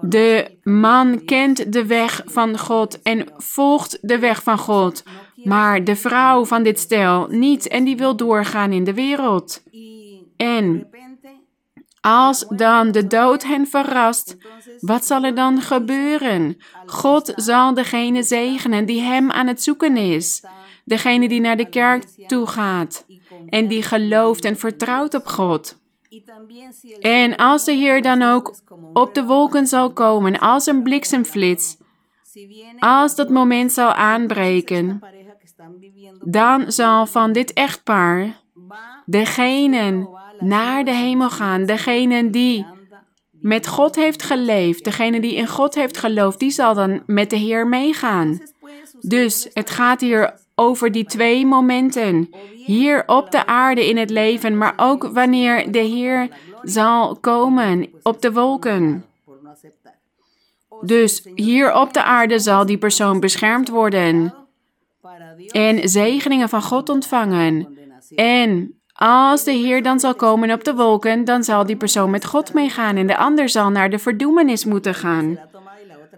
De 0.00 0.58
man 0.62 1.24
kent 1.24 1.72
de 1.72 1.86
weg 1.86 2.22
van 2.24 2.58
God 2.58 3.02
en 3.02 3.28
volgt 3.36 3.98
de 4.00 4.18
weg 4.18 4.42
van 4.42 4.58
God. 4.58 5.02
Maar 5.44 5.84
de 5.84 5.96
vrouw 5.96 6.44
van 6.44 6.62
dit 6.62 6.78
stel 6.78 7.26
niet 7.26 7.68
en 7.68 7.84
die 7.84 7.96
wil 7.96 8.16
doorgaan 8.16 8.72
in 8.72 8.84
de 8.84 8.94
wereld. 8.94 9.62
En 10.36 10.88
als 12.00 12.44
dan 12.48 12.90
de 12.90 13.06
dood 13.06 13.44
hen 13.44 13.66
verrast, 13.66 14.36
wat 14.80 15.04
zal 15.04 15.24
er 15.24 15.34
dan 15.34 15.60
gebeuren? 15.60 16.56
God 16.86 17.32
zal 17.36 17.74
degene 17.74 18.22
zegenen 18.22 18.86
die 18.86 19.00
hem 19.00 19.30
aan 19.30 19.46
het 19.46 19.62
zoeken 19.62 19.96
is. 19.96 20.44
Degene 20.84 21.28
die 21.28 21.40
naar 21.40 21.56
de 21.56 21.68
kerk 21.68 22.04
toe 22.26 22.46
gaat 22.46 23.06
en 23.48 23.68
die 23.68 23.82
gelooft 23.82 24.44
en 24.44 24.56
vertrouwt 24.56 25.14
op 25.14 25.26
God. 25.26 25.78
En 27.00 27.36
als 27.36 27.64
de 27.64 27.72
Heer 27.72 28.02
dan 28.02 28.22
ook 28.22 28.54
op 28.92 29.14
de 29.14 29.24
wolken 29.24 29.66
zal 29.66 29.92
komen 29.92 30.38
als 30.38 30.66
een 30.66 30.82
bliksemflits, 30.82 31.76
als 32.78 33.14
dat 33.14 33.28
moment 33.28 33.72
zal 33.72 33.92
aanbreken, 33.92 35.00
dan 36.24 36.72
zal 36.72 37.06
van 37.06 37.32
dit 37.32 37.52
echtpaar 37.52 38.40
degene 39.04 40.08
naar 40.38 40.84
de 40.84 40.94
hemel 40.94 41.30
gaan, 41.30 41.64
degene 41.64 42.30
die 42.30 42.66
met 43.30 43.66
God 43.66 43.96
heeft 43.96 44.22
geleefd, 44.22 44.84
degene 44.84 45.20
die 45.20 45.34
in 45.34 45.46
God 45.46 45.74
heeft 45.74 45.96
geloofd, 45.96 46.38
die 46.38 46.50
zal 46.50 46.74
dan 46.74 47.02
met 47.06 47.30
de 47.30 47.36
Heer 47.36 47.66
meegaan. 47.66 48.40
Dus 49.00 49.50
het 49.52 49.70
gaat 49.70 50.00
hier 50.00 50.34
over 50.58 50.92
die 50.92 51.04
twee 51.04 51.46
momenten. 51.46 52.30
Hier 52.64 53.02
op 53.06 53.30
de 53.30 53.46
aarde 53.46 53.88
in 53.88 53.96
het 53.96 54.10
leven, 54.10 54.58
maar 54.58 54.74
ook 54.76 55.08
wanneer 55.12 55.72
de 55.72 55.78
Heer 55.78 56.28
zal 56.62 57.16
komen 57.16 57.88
op 58.02 58.22
de 58.22 58.32
wolken. 58.32 59.04
Dus 60.80 61.28
hier 61.34 61.74
op 61.74 61.92
de 61.92 62.02
aarde 62.02 62.38
zal 62.38 62.66
die 62.66 62.78
persoon 62.78 63.20
beschermd 63.20 63.68
worden 63.68 64.34
en 65.48 65.88
zegeningen 65.88 66.48
van 66.48 66.62
God 66.62 66.88
ontvangen. 66.88 67.78
En 68.14 68.80
als 68.92 69.44
de 69.44 69.52
Heer 69.52 69.82
dan 69.82 70.00
zal 70.00 70.14
komen 70.14 70.52
op 70.52 70.64
de 70.64 70.74
wolken, 70.74 71.24
dan 71.24 71.44
zal 71.44 71.66
die 71.66 71.76
persoon 71.76 72.10
met 72.10 72.24
God 72.24 72.52
meegaan 72.52 72.96
en 72.96 73.06
de 73.06 73.16
ander 73.16 73.48
zal 73.48 73.70
naar 73.70 73.90
de 73.90 73.98
verdoemenis 73.98 74.64
moeten 74.64 74.94
gaan. 74.94 75.38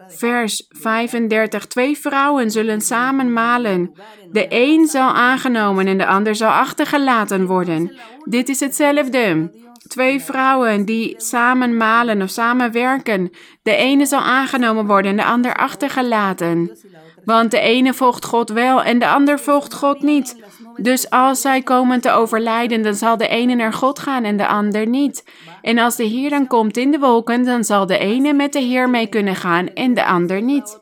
Vers 0.09 0.67
35. 0.69 1.67
Twee 1.67 1.99
vrouwen 1.99 2.51
zullen 2.51 2.81
samen 2.81 3.33
malen. 3.33 3.93
De 4.33 4.47
een 4.49 4.87
zal 4.87 5.11
aangenomen 5.11 5.87
en 5.87 5.99
de 5.99 6.07
ander 6.07 6.35
zal 6.35 6.51
achtergelaten 6.51 7.47
worden. 7.47 7.99
Dit 8.25 8.49
is 8.49 8.61
hetzelfde. 8.61 9.51
Twee 9.89 10.21
vrouwen 10.21 10.85
die 10.85 11.15
samen 11.17 11.77
malen 11.77 12.23
of 12.23 12.31
samen 12.31 12.73
werken. 12.73 13.31
De 13.63 13.75
ene 13.75 14.07
zal 14.07 14.21
aangenomen 14.21 14.87
worden 14.87 15.11
en 15.11 15.17
de 15.17 15.25
ander 15.25 15.55
achtergelaten. 15.55 16.79
Want 17.25 17.51
de 17.51 17.61
ene 17.61 17.95
volgt 17.95 18.25
God 18.25 18.51
wel 18.51 18.83
en 18.83 18.99
de 18.99 19.09
ander 19.09 19.39
volgt 19.39 19.75
God 19.75 20.03
niet. 20.03 20.37
Dus 20.81 21.11
als 21.11 21.41
zij 21.41 21.63
komen 21.63 22.01
te 22.01 22.11
overlijden, 22.11 22.83
dan 22.83 22.95
zal 22.95 23.17
de 23.17 23.29
ene 23.29 23.55
naar 23.55 23.73
God 23.73 23.99
gaan 23.99 24.25
en 24.25 24.37
de 24.37 24.47
ander 24.47 24.87
niet. 24.87 25.25
En 25.63 25.79
als 25.79 25.97
de 25.97 26.05
Heer 26.05 26.31
dan 26.31 26.47
komt 26.47 26.77
in 26.77 26.91
de 26.91 26.99
wolken, 26.99 27.45
dan 27.45 27.65
zal 27.65 27.87
de 27.87 27.99
ene 27.99 28.33
met 28.33 28.53
de 28.53 28.61
Heer 28.61 28.91
mee 28.91 29.07
kunnen 29.07 29.37
gaan 29.37 29.69
en 29.75 29.95
de 29.95 30.05
ander 30.05 30.43
niet. 30.43 30.79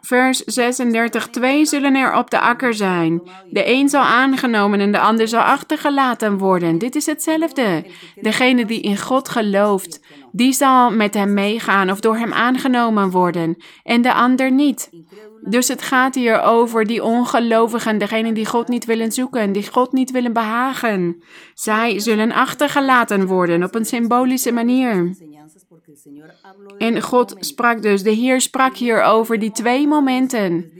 Vers 0.00 0.38
36. 0.38 1.28
Twee 1.28 1.64
zullen 1.64 1.94
er 1.94 2.14
op 2.14 2.30
de 2.30 2.40
akker 2.40 2.74
zijn. 2.74 3.22
De 3.50 3.70
een 3.70 3.88
zal 3.88 4.02
aangenomen 4.02 4.80
en 4.80 4.92
de 4.92 4.98
ander 4.98 5.28
zal 5.28 5.40
achtergelaten 5.40 6.38
worden. 6.38 6.78
Dit 6.78 6.94
is 6.94 7.06
hetzelfde. 7.06 7.84
Degene 8.20 8.66
die 8.66 8.80
in 8.80 8.98
God 8.98 9.28
gelooft, 9.28 10.00
die 10.32 10.52
zal 10.52 10.90
met 10.90 11.14
hem 11.14 11.34
meegaan 11.34 11.90
of 11.90 12.00
door 12.00 12.16
hem 12.16 12.32
aangenomen 12.32 13.10
worden. 13.10 13.56
En 13.82 14.02
de 14.02 14.12
ander 14.12 14.52
niet. 14.52 14.90
Dus 15.42 15.68
het 15.68 15.82
gaat 15.82 16.14
hier 16.14 16.42
over 16.42 16.86
die 16.86 17.04
ongelovigen, 17.04 17.98
degenen 17.98 18.34
die 18.34 18.46
God 18.46 18.68
niet 18.68 18.84
willen 18.84 19.12
zoeken, 19.12 19.52
die 19.52 19.68
God 19.72 19.92
niet 19.92 20.10
willen 20.10 20.32
behagen. 20.32 21.22
Zij 21.54 21.98
zullen 21.98 22.32
achtergelaten 22.32 23.26
worden 23.26 23.62
op 23.62 23.74
een 23.74 23.84
symbolische 23.84 24.52
manier. 24.52 25.14
En 26.78 27.02
God 27.02 27.34
sprak 27.38 27.82
dus, 27.82 28.02
de 28.02 28.10
Heer 28.10 28.40
sprak 28.40 28.76
hier 28.76 29.02
over 29.02 29.38
die 29.38 29.50
twee 29.50 29.86
momenten. 29.86 30.70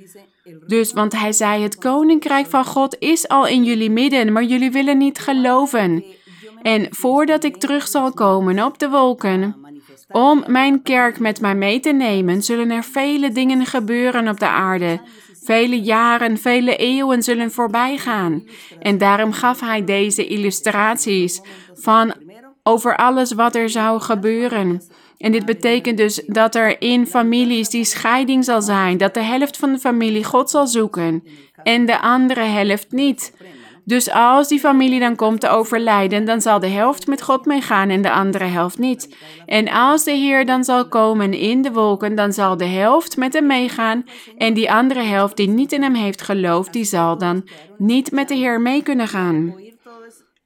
Dus, 0.67 0.93
want 0.93 1.13
hij 1.13 1.33
zei, 1.33 1.63
het 1.63 1.79
koninkrijk 1.79 2.47
van 2.47 2.65
God 2.65 2.97
is 2.99 3.29
al 3.29 3.47
in 3.47 3.65
jullie 3.65 3.91
midden, 3.91 4.33
maar 4.33 4.45
jullie 4.45 4.71
willen 4.71 4.99
niet 4.99 5.19
geloven. 5.19 6.05
En 6.63 6.87
voordat 6.91 7.45
ik 7.45 7.57
terug 7.57 7.89
zal 7.89 8.13
komen 8.13 8.65
op 8.65 8.79
de 8.79 8.89
wolken, 8.89 9.57
om 10.09 10.45
mijn 10.47 10.83
kerk 10.83 11.19
met 11.19 11.41
mij 11.41 11.55
mee 11.55 11.81
te 11.81 11.93
nemen, 11.93 12.43
zullen 12.43 12.71
er 12.71 12.85
vele 12.85 13.31
dingen 13.33 13.67
gebeuren 13.67 14.29
op 14.29 14.41
de 14.41 14.49
aarde. 14.49 15.01
Vele 15.43 15.81
jaren, 15.81 16.39
vele 16.39 16.77
eeuwen 16.77 17.23
zullen 17.23 17.51
voorbij 17.51 17.99
gaan. 17.99 18.45
En 18.79 18.99
daarom 18.99 19.33
gaf 19.33 19.61
hij 19.61 19.85
deze 19.85 20.27
illustraties 20.27 21.41
van 21.75 22.15
over 22.63 22.97
alles 22.97 23.33
wat 23.33 23.55
er 23.55 23.71
zou 23.71 24.01
gebeuren. 24.01 24.83
En 25.19 25.33
dit 25.33 25.47
betekent 25.47 25.97
dus 25.97 26.23
dat 26.27 26.55
er 26.55 26.81
in 26.81 27.07
families 27.07 27.69
die 27.69 27.85
scheiding 27.85 28.45
zal 28.45 28.63
zijn, 28.63 28.97
dat 28.97 29.15
de 29.15 29.23
helft 29.23 29.57
van 29.57 29.73
de 29.73 29.79
familie 29.79 30.25
God 30.25 30.51
zal 30.51 30.67
zoeken 30.67 31.25
en 31.63 31.87
de 31.87 32.01
andere 32.01 32.41
helft 32.41 32.93
niet. 32.93 33.33
Dus 33.85 34.11
als 34.11 34.49
die 34.49 34.59
familie 34.59 35.01
dan 35.01 35.17
komt 35.17 35.41
te 35.41 35.49
overlijden, 35.49 36.25
dan 36.25 36.41
zal 36.41 36.61
de 36.61 36.69
helft 36.69 37.07
met 37.07 37.23
God 37.23 37.45
meegaan 37.45 37.89
en 37.89 38.03
de 38.03 38.11
andere 38.11 38.45
helft 38.45 38.79
niet. 38.79 39.17
En 39.47 39.69
als 39.69 40.05
de 40.05 40.13
Heer 40.13 40.47
dan 40.47 40.65
zal 40.65 40.89
komen 40.89 41.33
in 41.35 41.63
de 41.63 41.73
wolken, 41.73 42.15
dan 42.15 42.33
zal 42.33 42.57
de 42.57 42.65
helft 42.65 43.17
met 43.17 43.33
hem 43.33 43.47
meegaan 43.47 44.05
en 44.39 44.55
die 44.55 44.73
andere 44.73 45.03
helft 45.03 45.37
die 45.37 45.49
niet 45.49 45.73
in 45.73 45.83
hem 45.83 45.95
heeft 45.95 46.23
geloofd, 46.23 46.73
die 46.73 46.85
zal 46.85 47.19
dan 47.19 47.49
niet 47.79 48.13
met 48.13 48.29
de 48.29 48.35
Heer 48.35 48.61
mee 48.61 48.83
kunnen 48.83 49.09
gaan. 49.09 49.55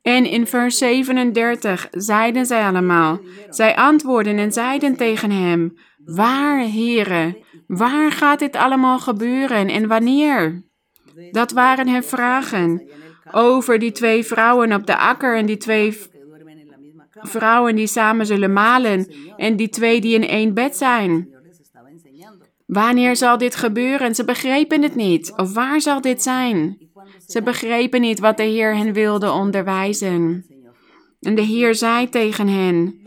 En 0.03 0.27
in 0.27 0.47
vers 0.47 0.79
37 0.79 1.89
zeiden 1.91 2.47
zij 2.47 2.67
allemaal, 2.67 3.21
zij 3.49 3.77
antwoordden 3.77 4.39
en 4.39 4.53
zeiden 4.53 4.97
tegen 4.97 5.31
hem, 5.31 5.75
waar, 6.05 6.61
heren, 6.61 7.37
waar 7.67 8.13
gaat 8.13 8.39
dit 8.39 8.57
allemaal 8.57 8.99
gebeuren 8.99 9.69
en 9.69 9.89
wanneer? 9.89 10.65
Dat 11.31 11.53
waren 11.53 11.89
hun 11.89 12.05
vragen 12.05 12.91
over 13.33 13.79
die 13.79 13.93
twee 13.93 14.25
vrouwen 14.25 14.73
op 14.73 14.87
de 14.87 14.97
akker 14.97 15.37
en 15.37 15.47
die 15.47 15.57
twee 15.57 15.99
vrouwen 17.11 17.77
die 17.77 17.87
samen 17.87 18.27
zullen 18.27 18.53
malen 18.53 19.13
en 19.37 19.57
die 19.57 19.69
twee 19.69 20.01
die 20.01 20.15
in 20.15 20.29
één 20.29 20.55
bed 20.55 20.77
zijn. 20.77 21.29
Wanneer 22.67 23.17
zal 23.17 23.39
dit 23.39 23.57
gebeuren? 23.57 24.15
Ze 24.15 24.25
begrepen 24.25 24.83
het 24.83 24.95
niet. 24.95 25.33
Of 25.37 25.53
waar 25.53 25.81
zal 25.81 26.01
dit 26.01 26.23
zijn? 26.23 26.90
Ze 27.27 27.43
begrepen 27.43 28.01
niet 28.01 28.19
wat 28.19 28.37
de 28.37 28.43
Heer 28.43 28.77
hen 28.77 28.93
wilde 28.93 29.31
onderwijzen. 29.31 30.45
En 31.21 31.35
de 31.35 31.43
Heer 31.43 31.75
zei 31.75 32.09
tegen 32.09 32.49
hen: 32.49 33.01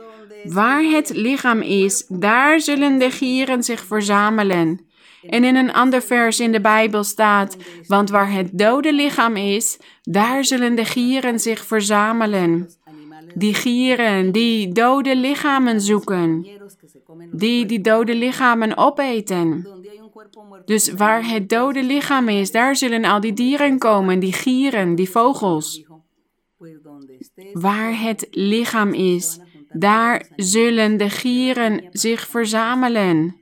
Waar 0.44 0.84
het 0.84 1.10
lichaam 1.16 1.62
is, 1.62 2.06
daar 2.08 2.60
zullen 2.60 3.00
de 3.00 3.12
gieren 3.12 3.64
zich 3.64 3.86
verzamelen. 3.86 4.86
En 5.28 5.44
in 5.44 5.56
een 5.56 5.74
ander 5.74 6.02
vers 6.02 6.40
in 6.40 6.52
de 6.52 6.62
Bijbel 6.62 7.04
staat: 7.04 7.58
Want 7.88 8.10
waar 8.10 8.32
het 8.32 8.50
dode 8.52 8.94
lichaam 8.94 9.36
is, 9.36 9.80
daar 10.02 10.46
zullen 10.46 10.76
de 10.76 10.86
gieren 10.86 11.40
zich 11.40 11.66
verzamelen. 11.66 12.70
Die 13.36 13.54
gieren 13.54 14.32
die 14.32 14.72
dode 14.72 15.16
lichamen 15.16 15.82
zoeken, 15.82 16.48
die 17.32 17.66
die 17.66 17.82
dode 17.82 18.16
lichamen 18.16 18.78
opeten. 18.78 19.68
Dus 20.66 20.92
waar 20.92 21.30
het 21.30 21.50
dode 21.50 21.84
lichaam 21.84 22.30
is, 22.30 22.52
daar 22.52 22.76
zullen 22.76 23.06
al 23.06 23.20
die 23.20 23.34
dieren 23.34 23.78
komen, 23.78 24.20
die 24.20 24.34
gieren, 24.34 24.96
die 24.96 25.10
vogels. 25.10 25.86
Waar 27.54 28.00
het 28.00 28.28
lichaam 28.32 28.94
is, 28.94 29.40
daar 29.70 30.26
zullen 30.36 30.98
de 30.98 31.10
gieren 31.10 31.88
zich 31.92 32.28
verzamelen. 32.28 33.36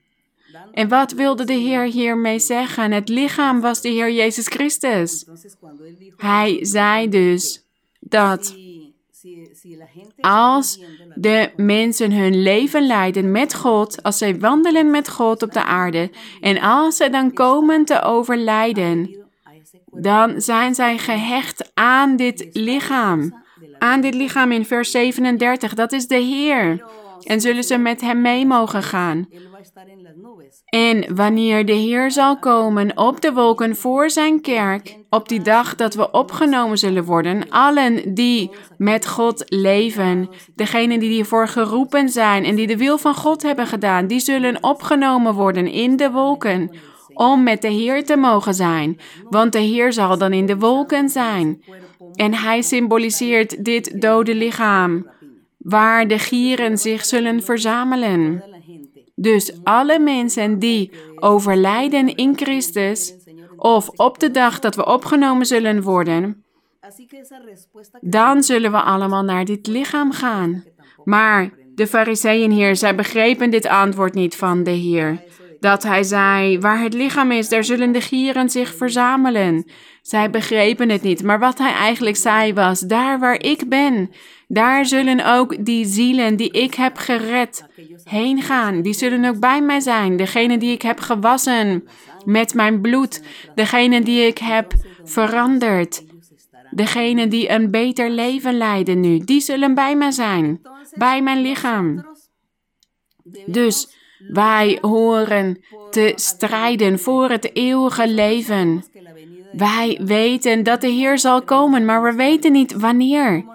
En 0.72 0.88
wat 0.88 1.12
wilde 1.12 1.44
de 1.44 1.54
Heer 1.54 1.84
hiermee 1.84 2.40
zeggen? 2.40 2.92
Het 2.92 3.10
lichaam 3.10 3.62
was 3.62 3.82
de 3.82 3.90
Heer 3.90 4.12
Jezus 4.12 4.48
Christus. 4.48 5.26
Hij 6.18 6.66
zei 6.66 7.10
dus 7.10 7.66
dat 8.00 8.56
als 10.22 10.80
de 11.16 11.52
mensen 11.56 12.12
hun 12.12 12.42
leven 12.42 12.88
leiden 12.88 13.32
met 13.32 13.56
God, 13.56 14.04
als 14.04 14.18
zij 14.18 14.40
wandelen 14.40 14.92
met 14.92 15.10
God 15.10 15.44
op 15.44 15.52
de 15.52 15.64
aarde, 15.64 16.12
en 16.42 16.60
als 16.60 16.96
ze 16.96 17.10
dan 17.10 17.34
komen 17.34 17.86
te 17.86 18.02
overlijden, 18.02 19.16
dan 19.92 20.42
zijn 20.42 20.76
zij 20.76 20.98
gehecht 20.98 21.72
aan 21.74 22.16
dit 22.16 22.48
lichaam. 22.52 23.40
Aan 23.78 24.02
dit 24.02 24.14
lichaam 24.14 24.52
in 24.52 24.66
vers 24.66 24.92
37, 24.92 25.74
dat 25.74 25.92
is 25.92 26.08
de 26.08 26.16
Heer. 26.16 26.86
En 27.24 27.42
zullen 27.42 27.64
ze 27.64 27.78
met 27.78 28.02
hem 28.02 28.22
mee 28.22 28.46
mogen 28.46 28.84
gaan. 28.84 29.28
En 30.66 31.16
wanneer 31.16 31.66
de 31.66 31.74
Heer 31.74 32.12
zal 32.12 32.40
komen 32.40 32.98
op 32.98 33.22
de 33.22 33.34
wolken 33.34 33.76
voor 33.76 34.10
zijn 34.10 34.42
kerk, 34.42 34.98
op 35.10 35.30
die 35.30 35.42
dag 35.42 35.76
dat 35.76 35.94
we 35.94 36.12
opgenomen 36.12 36.78
zullen 36.78 37.04
worden, 37.04 37.50
allen 37.50 38.14
die 38.14 38.52
met 38.78 39.08
God 39.08 39.44
leven, 39.48 40.30
degenen 40.56 41.00
die 41.00 41.10
hiervoor 41.10 41.48
geroepen 41.48 42.10
zijn 42.10 42.44
en 42.44 42.56
die 42.56 42.68
de 42.68 42.78
wil 42.78 42.98
van 42.98 43.16
God 43.16 43.42
hebben 43.42 43.68
gedaan, 43.68 44.08
die 44.08 44.20
zullen 44.20 44.64
opgenomen 44.64 45.34
worden 45.34 45.68
in 45.68 45.96
de 45.96 46.12
wolken 46.12 46.72
om 47.14 47.44
met 47.44 47.62
de 47.62 47.68
Heer 47.68 48.06
te 48.06 48.18
mogen 48.18 48.54
zijn, 48.54 49.00
want 49.30 49.52
de 49.52 49.60
Heer 49.60 49.94
zal 49.94 50.18
dan 50.18 50.34
in 50.34 50.46
de 50.46 50.58
wolken 50.58 51.10
zijn. 51.10 51.64
En 52.14 52.34
hij 52.34 52.62
symboliseert 52.62 53.66
dit 53.66 54.02
dode 54.02 54.36
lichaam, 54.36 55.10
waar 55.58 56.08
de 56.08 56.20
gieren 56.20 56.78
zich 56.78 57.06
zullen 57.06 57.44
verzamelen. 57.44 58.51
Dus 59.22 59.64
alle 59.64 60.00
mensen 60.00 60.60
die 60.60 60.92
overlijden 61.16 62.16
in 62.16 62.38
Christus, 62.38 63.14
of 63.58 63.90
op 63.90 64.20
de 64.20 64.32
dag 64.32 64.60
dat 64.60 64.76
we 64.76 64.86
opgenomen 64.86 65.46
zullen 65.46 65.82
worden, 65.82 66.44
dan 68.02 68.44
zullen 68.44 68.72
we 68.72 68.82
allemaal 68.82 69.24
naar 69.24 69.46
dit 69.46 69.68
lichaam 69.68 70.12
gaan. 70.12 70.64
Maar 71.04 71.50
de 71.76 71.88
fariseeën 71.88 72.52
hier, 72.52 72.76
zij 72.76 72.96
begrepen 72.96 73.50
dit 73.50 73.68
antwoord 73.68 74.14
niet 74.14 74.36
van 74.36 74.64
de 74.64 74.72
Heer. 74.72 75.24
Dat 75.62 75.84
hij 75.84 76.04
zei, 76.04 76.60
waar 76.60 76.82
het 76.82 76.94
lichaam 76.94 77.32
is, 77.32 77.50
daar 77.50 77.64
zullen 77.64 77.92
de 77.92 78.02
gieren 78.02 78.50
zich 78.50 78.76
verzamelen. 78.76 79.66
Zij 80.02 80.30
begrepen 80.30 80.90
het 80.90 81.02
niet, 81.02 81.24
maar 81.24 81.40
wat 81.40 81.58
hij 81.58 81.74
eigenlijk 81.74 82.16
zei 82.16 82.54
was, 82.54 82.80
daar 82.80 83.20
waar 83.20 83.42
ik 83.42 83.70
ben, 83.70 84.10
daar 84.48 84.86
zullen 84.86 85.26
ook 85.26 85.66
die 85.66 85.86
zielen 85.86 86.36
die 86.36 86.52
ik 86.52 86.74
heb 86.74 86.98
gered 86.98 87.66
heen 88.04 88.42
gaan. 88.42 88.82
Die 88.82 88.94
zullen 88.94 89.26
ook 89.26 89.40
bij 89.40 89.62
mij 89.62 89.80
zijn. 89.80 90.18
Degene 90.18 90.58
die 90.58 90.72
ik 90.72 90.82
heb 90.82 91.00
gewassen 91.00 91.88
met 92.26 92.54
mijn 92.54 92.82
bloed. 92.82 93.24
Degene 93.56 94.02
die 94.02 94.28
ik 94.28 94.38
heb 94.38 94.74
veranderd. 95.04 96.04
Degene 96.72 97.28
die 97.28 97.50
een 97.50 97.72
beter 97.72 98.10
leven 98.10 98.58
leiden 98.58 99.00
nu. 99.00 99.20
Die 99.20 99.42
zullen 99.42 99.74
bij 99.74 99.96
mij 99.96 100.12
zijn. 100.12 100.62
Bij 100.94 101.22
mijn 101.22 101.42
lichaam. 101.42 102.06
Dus 103.46 104.01
wij 104.28 104.78
horen 104.82 105.60
te 105.90 106.12
strijden 106.16 107.00
voor 107.00 107.30
het 107.30 107.56
eeuwige 107.56 108.08
leven. 108.08 108.84
Wij 109.52 110.00
weten 110.04 110.64
dat 110.64 110.82
de 110.82 110.88
Heer 110.88 111.20
zal 111.20 111.42
komen, 111.42 111.86
maar 111.86 112.04
we 112.04 112.14
weten 112.14 112.52
niet 112.52 112.74
wanneer. 112.74 113.46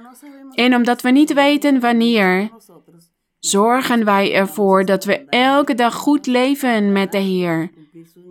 En 0.53 0.75
omdat 0.75 1.03
we 1.03 1.11
niet 1.11 1.33
weten 1.33 1.81
wanneer, 1.81 2.51
zorgen 3.39 4.05
wij 4.05 4.35
ervoor 4.35 4.85
dat 4.85 5.05
we 5.05 5.25
elke 5.29 5.75
dag 5.75 5.95
goed 5.95 6.27
leven 6.27 6.93
met 6.93 7.13
de 7.13 7.19
Heer. 7.19 7.71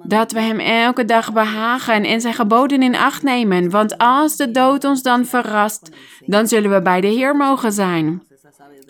Dat 0.04 0.32
we 0.32 0.40
Hem 0.40 0.60
elke 0.60 1.06
dag 1.06 1.34
behagen 1.34 2.04
en 2.04 2.22
zijn 2.22 2.34
geboden 2.34 2.84
in 2.84 2.96
acht 2.96 3.24
nemen. 3.24 3.70
Want 3.70 3.98
als 3.98 4.36
de 4.36 4.52
dood 4.52 4.84
ons 4.84 5.02
dan 5.02 5.26
verrast, 5.26 5.90
dan 6.26 6.48
zullen 6.48 6.72
we 6.72 6.82
bij 6.82 7.02
de 7.02 7.08
Heer 7.08 7.36
mogen 7.36 7.72
zijn. 7.72 8.24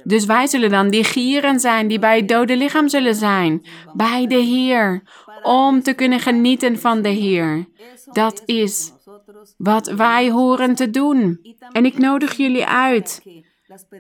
Dus 0.06 0.26
wij 0.26 0.48
zullen 0.48 0.70
dan 0.70 0.90
die 0.90 1.04
gieren 1.04 1.60
zijn 1.60 1.88
die 1.88 2.00
bij 2.00 2.18
het 2.18 2.28
dode 2.28 2.58
lichaam 2.58 2.90
zullen 2.90 3.16
zijn. 3.16 3.66
Bij 3.94 4.28
de 4.28 4.36
Heer. 4.36 5.04
Om 5.44 5.82
te 5.82 5.94
kunnen 5.94 6.20
genieten 6.20 6.80
van 6.80 7.02
de 7.02 7.10
Heer. 7.10 7.68
Dat 8.12 8.42
is 8.46 8.92
wat 9.58 9.88
wij 9.88 10.32
horen 10.32 10.76
te 10.76 10.90
doen. 10.90 11.40
En 11.72 11.86
ik 11.86 11.98
nodig 11.98 12.38
jullie 12.38 12.66
uit. 12.66 13.22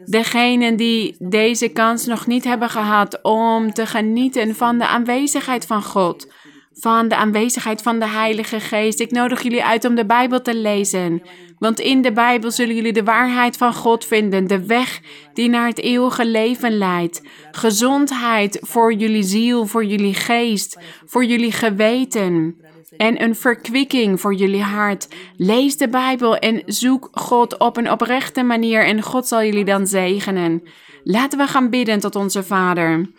Degenen 0.05 0.75
die 0.75 1.15
deze 1.19 1.69
kans 1.69 2.05
nog 2.05 2.27
niet 2.27 2.43
hebben 2.43 2.69
gehad 2.69 3.19
om 3.21 3.73
te 3.73 3.85
genieten 3.85 4.55
van 4.55 4.77
de 4.77 4.87
aanwezigheid 4.87 5.65
van 5.65 5.83
God, 5.83 6.31
van 6.79 7.07
de 7.07 7.15
aanwezigheid 7.15 7.81
van 7.81 7.99
de 7.99 8.07
Heilige 8.07 8.59
Geest. 8.59 8.99
Ik 8.99 9.11
nodig 9.11 9.41
jullie 9.41 9.63
uit 9.63 9.85
om 9.85 9.95
de 9.95 10.05
Bijbel 10.05 10.41
te 10.41 10.55
lezen. 10.55 11.21
Want 11.59 11.79
in 11.79 12.01
de 12.01 12.11
Bijbel 12.11 12.51
zullen 12.51 12.75
jullie 12.75 12.93
de 12.93 13.03
waarheid 13.03 13.57
van 13.57 13.73
God 13.73 14.05
vinden, 14.05 14.47
de 14.47 14.65
weg 14.65 15.01
die 15.33 15.49
naar 15.49 15.67
het 15.67 15.79
eeuwige 15.79 16.25
leven 16.25 16.77
leidt. 16.77 17.21
Gezondheid 17.51 18.57
voor 18.61 18.93
jullie 18.93 19.23
ziel, 19.23 19.65
voor 19.65 19.85
jullie 19.85 20.13
geest, 20.13 20.79
voor 21.05 21.25
jullie 21.25 21.51
geweten. 21.51 22.55
En 22.97 23.23
een 23.23 23.35
verkwikking 23.35 24.21
voor 24.21 24.33
jullie 24.33 24.61
hart. 24.61 25.07
Lees 25.37 25.77
de 25.77 25.89
Bijbel 25.89 26.37
en 26.37 26.61
zoek 26.65 27.09
God 27.11 27.57
op 27.57 27.77
een 27.77 27.91
oprechte 27.91 28.43
manier 28.43 28.85
en 28.85 29.01
God 29.01 29.27
zal 29.27 29.43
jullie 29.43 29.65
dan 29.65 29.87
zegenen. 29.87 30.63
Laten 31.03 31.37
we 31.37 31.47
gaan 31.47 31.69
bidden 31.69 31.99
tot 31.99 32.15
onze 32.15 32.43
Vader. 32.43 33.09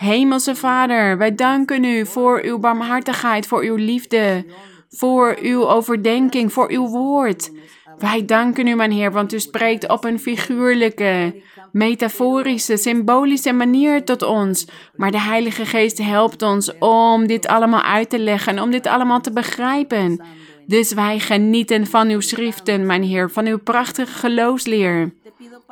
Hemelse 0.00 0.54
Vader, 0.54 1.18
wij 1.18 1.34
danken 1.34 1.84
u 1.84 2.06
voor 2.06 2.40
uw 2.42 2.58
barmhartigheid, 2.58 3.46
voor 3.46 3.62
uw 3.62 3.74
liefde, 3.74 4.44
voor 4.88 5.38
uw 5.42 5.68
overdenking, 5.68 6.52
voor 6.52 6.70
uw 6.70 6.86
woord. 6.86 7.50
Wij 7.98 8.24
danken 8.24 8.66
u, 8.66 8.74
mijn 8.74 8.90
Heer, 8.90 9.12
want 9.12 9.32
u 9.32 9.40
spreekt 9.40 9.88
op 9.88 10.04
een 10.04 10.18
figuurlijke, 10.18 11.42
metaforische, 11.72 12.76
symbolische 12.76 13.52
manier 13.52 14.04
tot 14.04 14.22
ons. 14.22 14.66
Maar 14.96 15.10
de 15.10 15.20
Heilige 15.20 15.66
Geest 15.66 15.98
helpt 15.98 16.42
ons 16.42 16.78
om 16.78 17.26
dit 17.26 17.46
allemaal 17.46 17.82
uit 17.82 18.10
te 18.10 18.18
leggen, 18.18 18.58
om 18.58 18.70
dit 18.70 18.86
allemaal 18.86 19.20
te 19.20 19.32
begrijpen. 19.32 20.24
Dus 20.66 20.92
wij 20.92 21.18
genieten 21.18 21.86
van 21.86 22.08
uw 22.08 22.20
schriften, 22.20 22.86
mijn 22.86 23.02
Heer, 23.02 23.30
van 23.30 23.46
uw 23.46 23.58
prachtige 23.58 24.18
geloofsleer. 24.18 25.12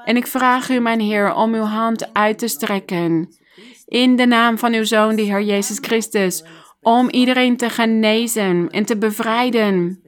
En 0.05 0.17
ik 0.17 0.27
vraag 0.27 0.71
u, 0.71 0.79
mijn 0.79 1.01
Heer, 1.01 1.35
om 1.35 1.55
uw 1.55 1.63
hand 1.63 2.15
uit 2.15 2.39
te 2.39 2.49
strekken. 2.49 3.29
In 3.89 4.17
de 4.17 4.27
naam 4.27 4.59
van 4.59 4.73
uw 4.75 4.85
Zoon, 4.85 5.17
de 5.17 5.23
Heer 5.23 5.43
Jezus 5.43 5.79
Christus, 5.81 6.45
om 6.81 7.11
iedereen 7.11 7.57
te 7.57 7.71
genezen 7.71 8.69
en 8.71 8.85
te 8.85 8.99
bevrijden 8.99 10.03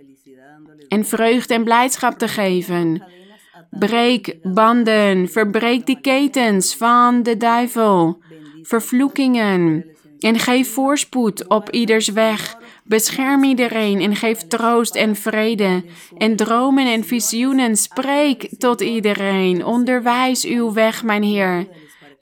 en 0.88 1.04
vreugde 1.04 1.54
en 1.54 1.64
blijdschap 1.64 2.18
te 2.18 2.28
geven. 2.28 3.04
Breek 3.70 4.36
banden, 4.42 5.28
verbreek 5.28 5.86
die 5.86 6.00
ketens 6.00 6.76
van 6.76 7.22
de 7.22 7.36
duivel, 7.36 8.22
vervloekingen 8.62 9.84
en 10.18 10.38
geef 10.38 10.72
voorspoed 10.72 11.48
op 11.48 11.70
ieders 11.70 12.08
weg. 12.08 12.58
Bescherm 12.84 13.44
iedereen 13.44 14.00
en 14.00 14.16
geef 14.16 14.46
troost 14.46 14.94
en 14.94 15.16
vrede. 15.16 15.84
En 16.16 16.36
dromen 16.36 16.86
en 16.86 17.04
visioenen, 17.04 17.76
spreek 17.76 18.48
tot 18.58 18.80
iedereen. 18.80 19.64
Onderwijs 19.64 20.44
uw 20.44 20.72
weg, 20.72 21.02
mijn 21.02 21.22
Heer. 21.22 21.66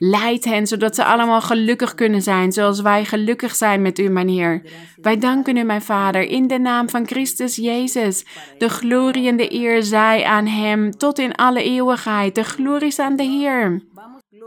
Leid 0.01 0.45
hen, 0.45 0.67
zodat 0.67 0.95
ze 0.95 1.03
allemaal 1.03 1.41
gelukkig 1.41 1.95
kunnen 1.95 2.21
zijn, 2.21 2.51
zoals 2.51 2.81
wij 2.81 3.05
gelukkig 3.05 3.55
zijn 3.55 3.81
met 3.81 3.99
u, 3.99 4.09
mijn 4.09 4.27
Heer. 4.27 4.61
Wij 5.01 5.17
danken 5.17 5.57
u, 5.57 5.63
mijn 5.63 5.81
Vader, 5.81 6.21
in 6.21 6.47
de 6.47 6.57
naam 6.57 6.89
van 6.89 7.07
Christus 7.07 7.55
Jezus. 7.55 8.25
De 8.57 8.69
glorie 8.69 9.27
en 9.27 9.37
de 9.37 9.53
eer 9.53 9.83
zij 9.83 10.25
aan 10.25 10.45
Hem, 10.45 10.91
tot 10.91 11.19
in 11.19 11.35
alle 11.35 11.63
eeuwigheid. 11.63 12.35
De 12.35 12.43
glorie 12.43 12.87
is 12.87 12.99
aan 12.99 13.15
de 13.15 13.23
Heer. 13.23 13.83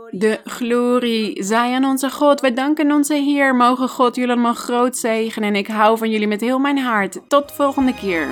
De 0.09 0.39
glorie 0.43 1.43
zij 1.43 1.73
aan 1.73 1.85
onze 1.85 2.09
God. 2.09 2.41
Wij 2.41 2.53
danken 2.53 2.91
onze 2.91 3.13
Heer. 3.13 3.55
Mogen 3.55 3.89
God 3.89 4.15
jullie 4.15 4.31
allemaal 4.31 4.53
groot 4.53 4.97
zegenen. 4.97 5.49
En 5.49 5.55
ik 5.55 5.67
hou 5.67 5.97
van 5.97 6.09
jullie 6.09 6.27
met 6.27 6.41
heel 6.41 6.59
mijn 6.59 6.77
hart. 6.77 7.19
Tot 7.27 7.51
volgende 7.51 7.93
keer. 7.93 8.27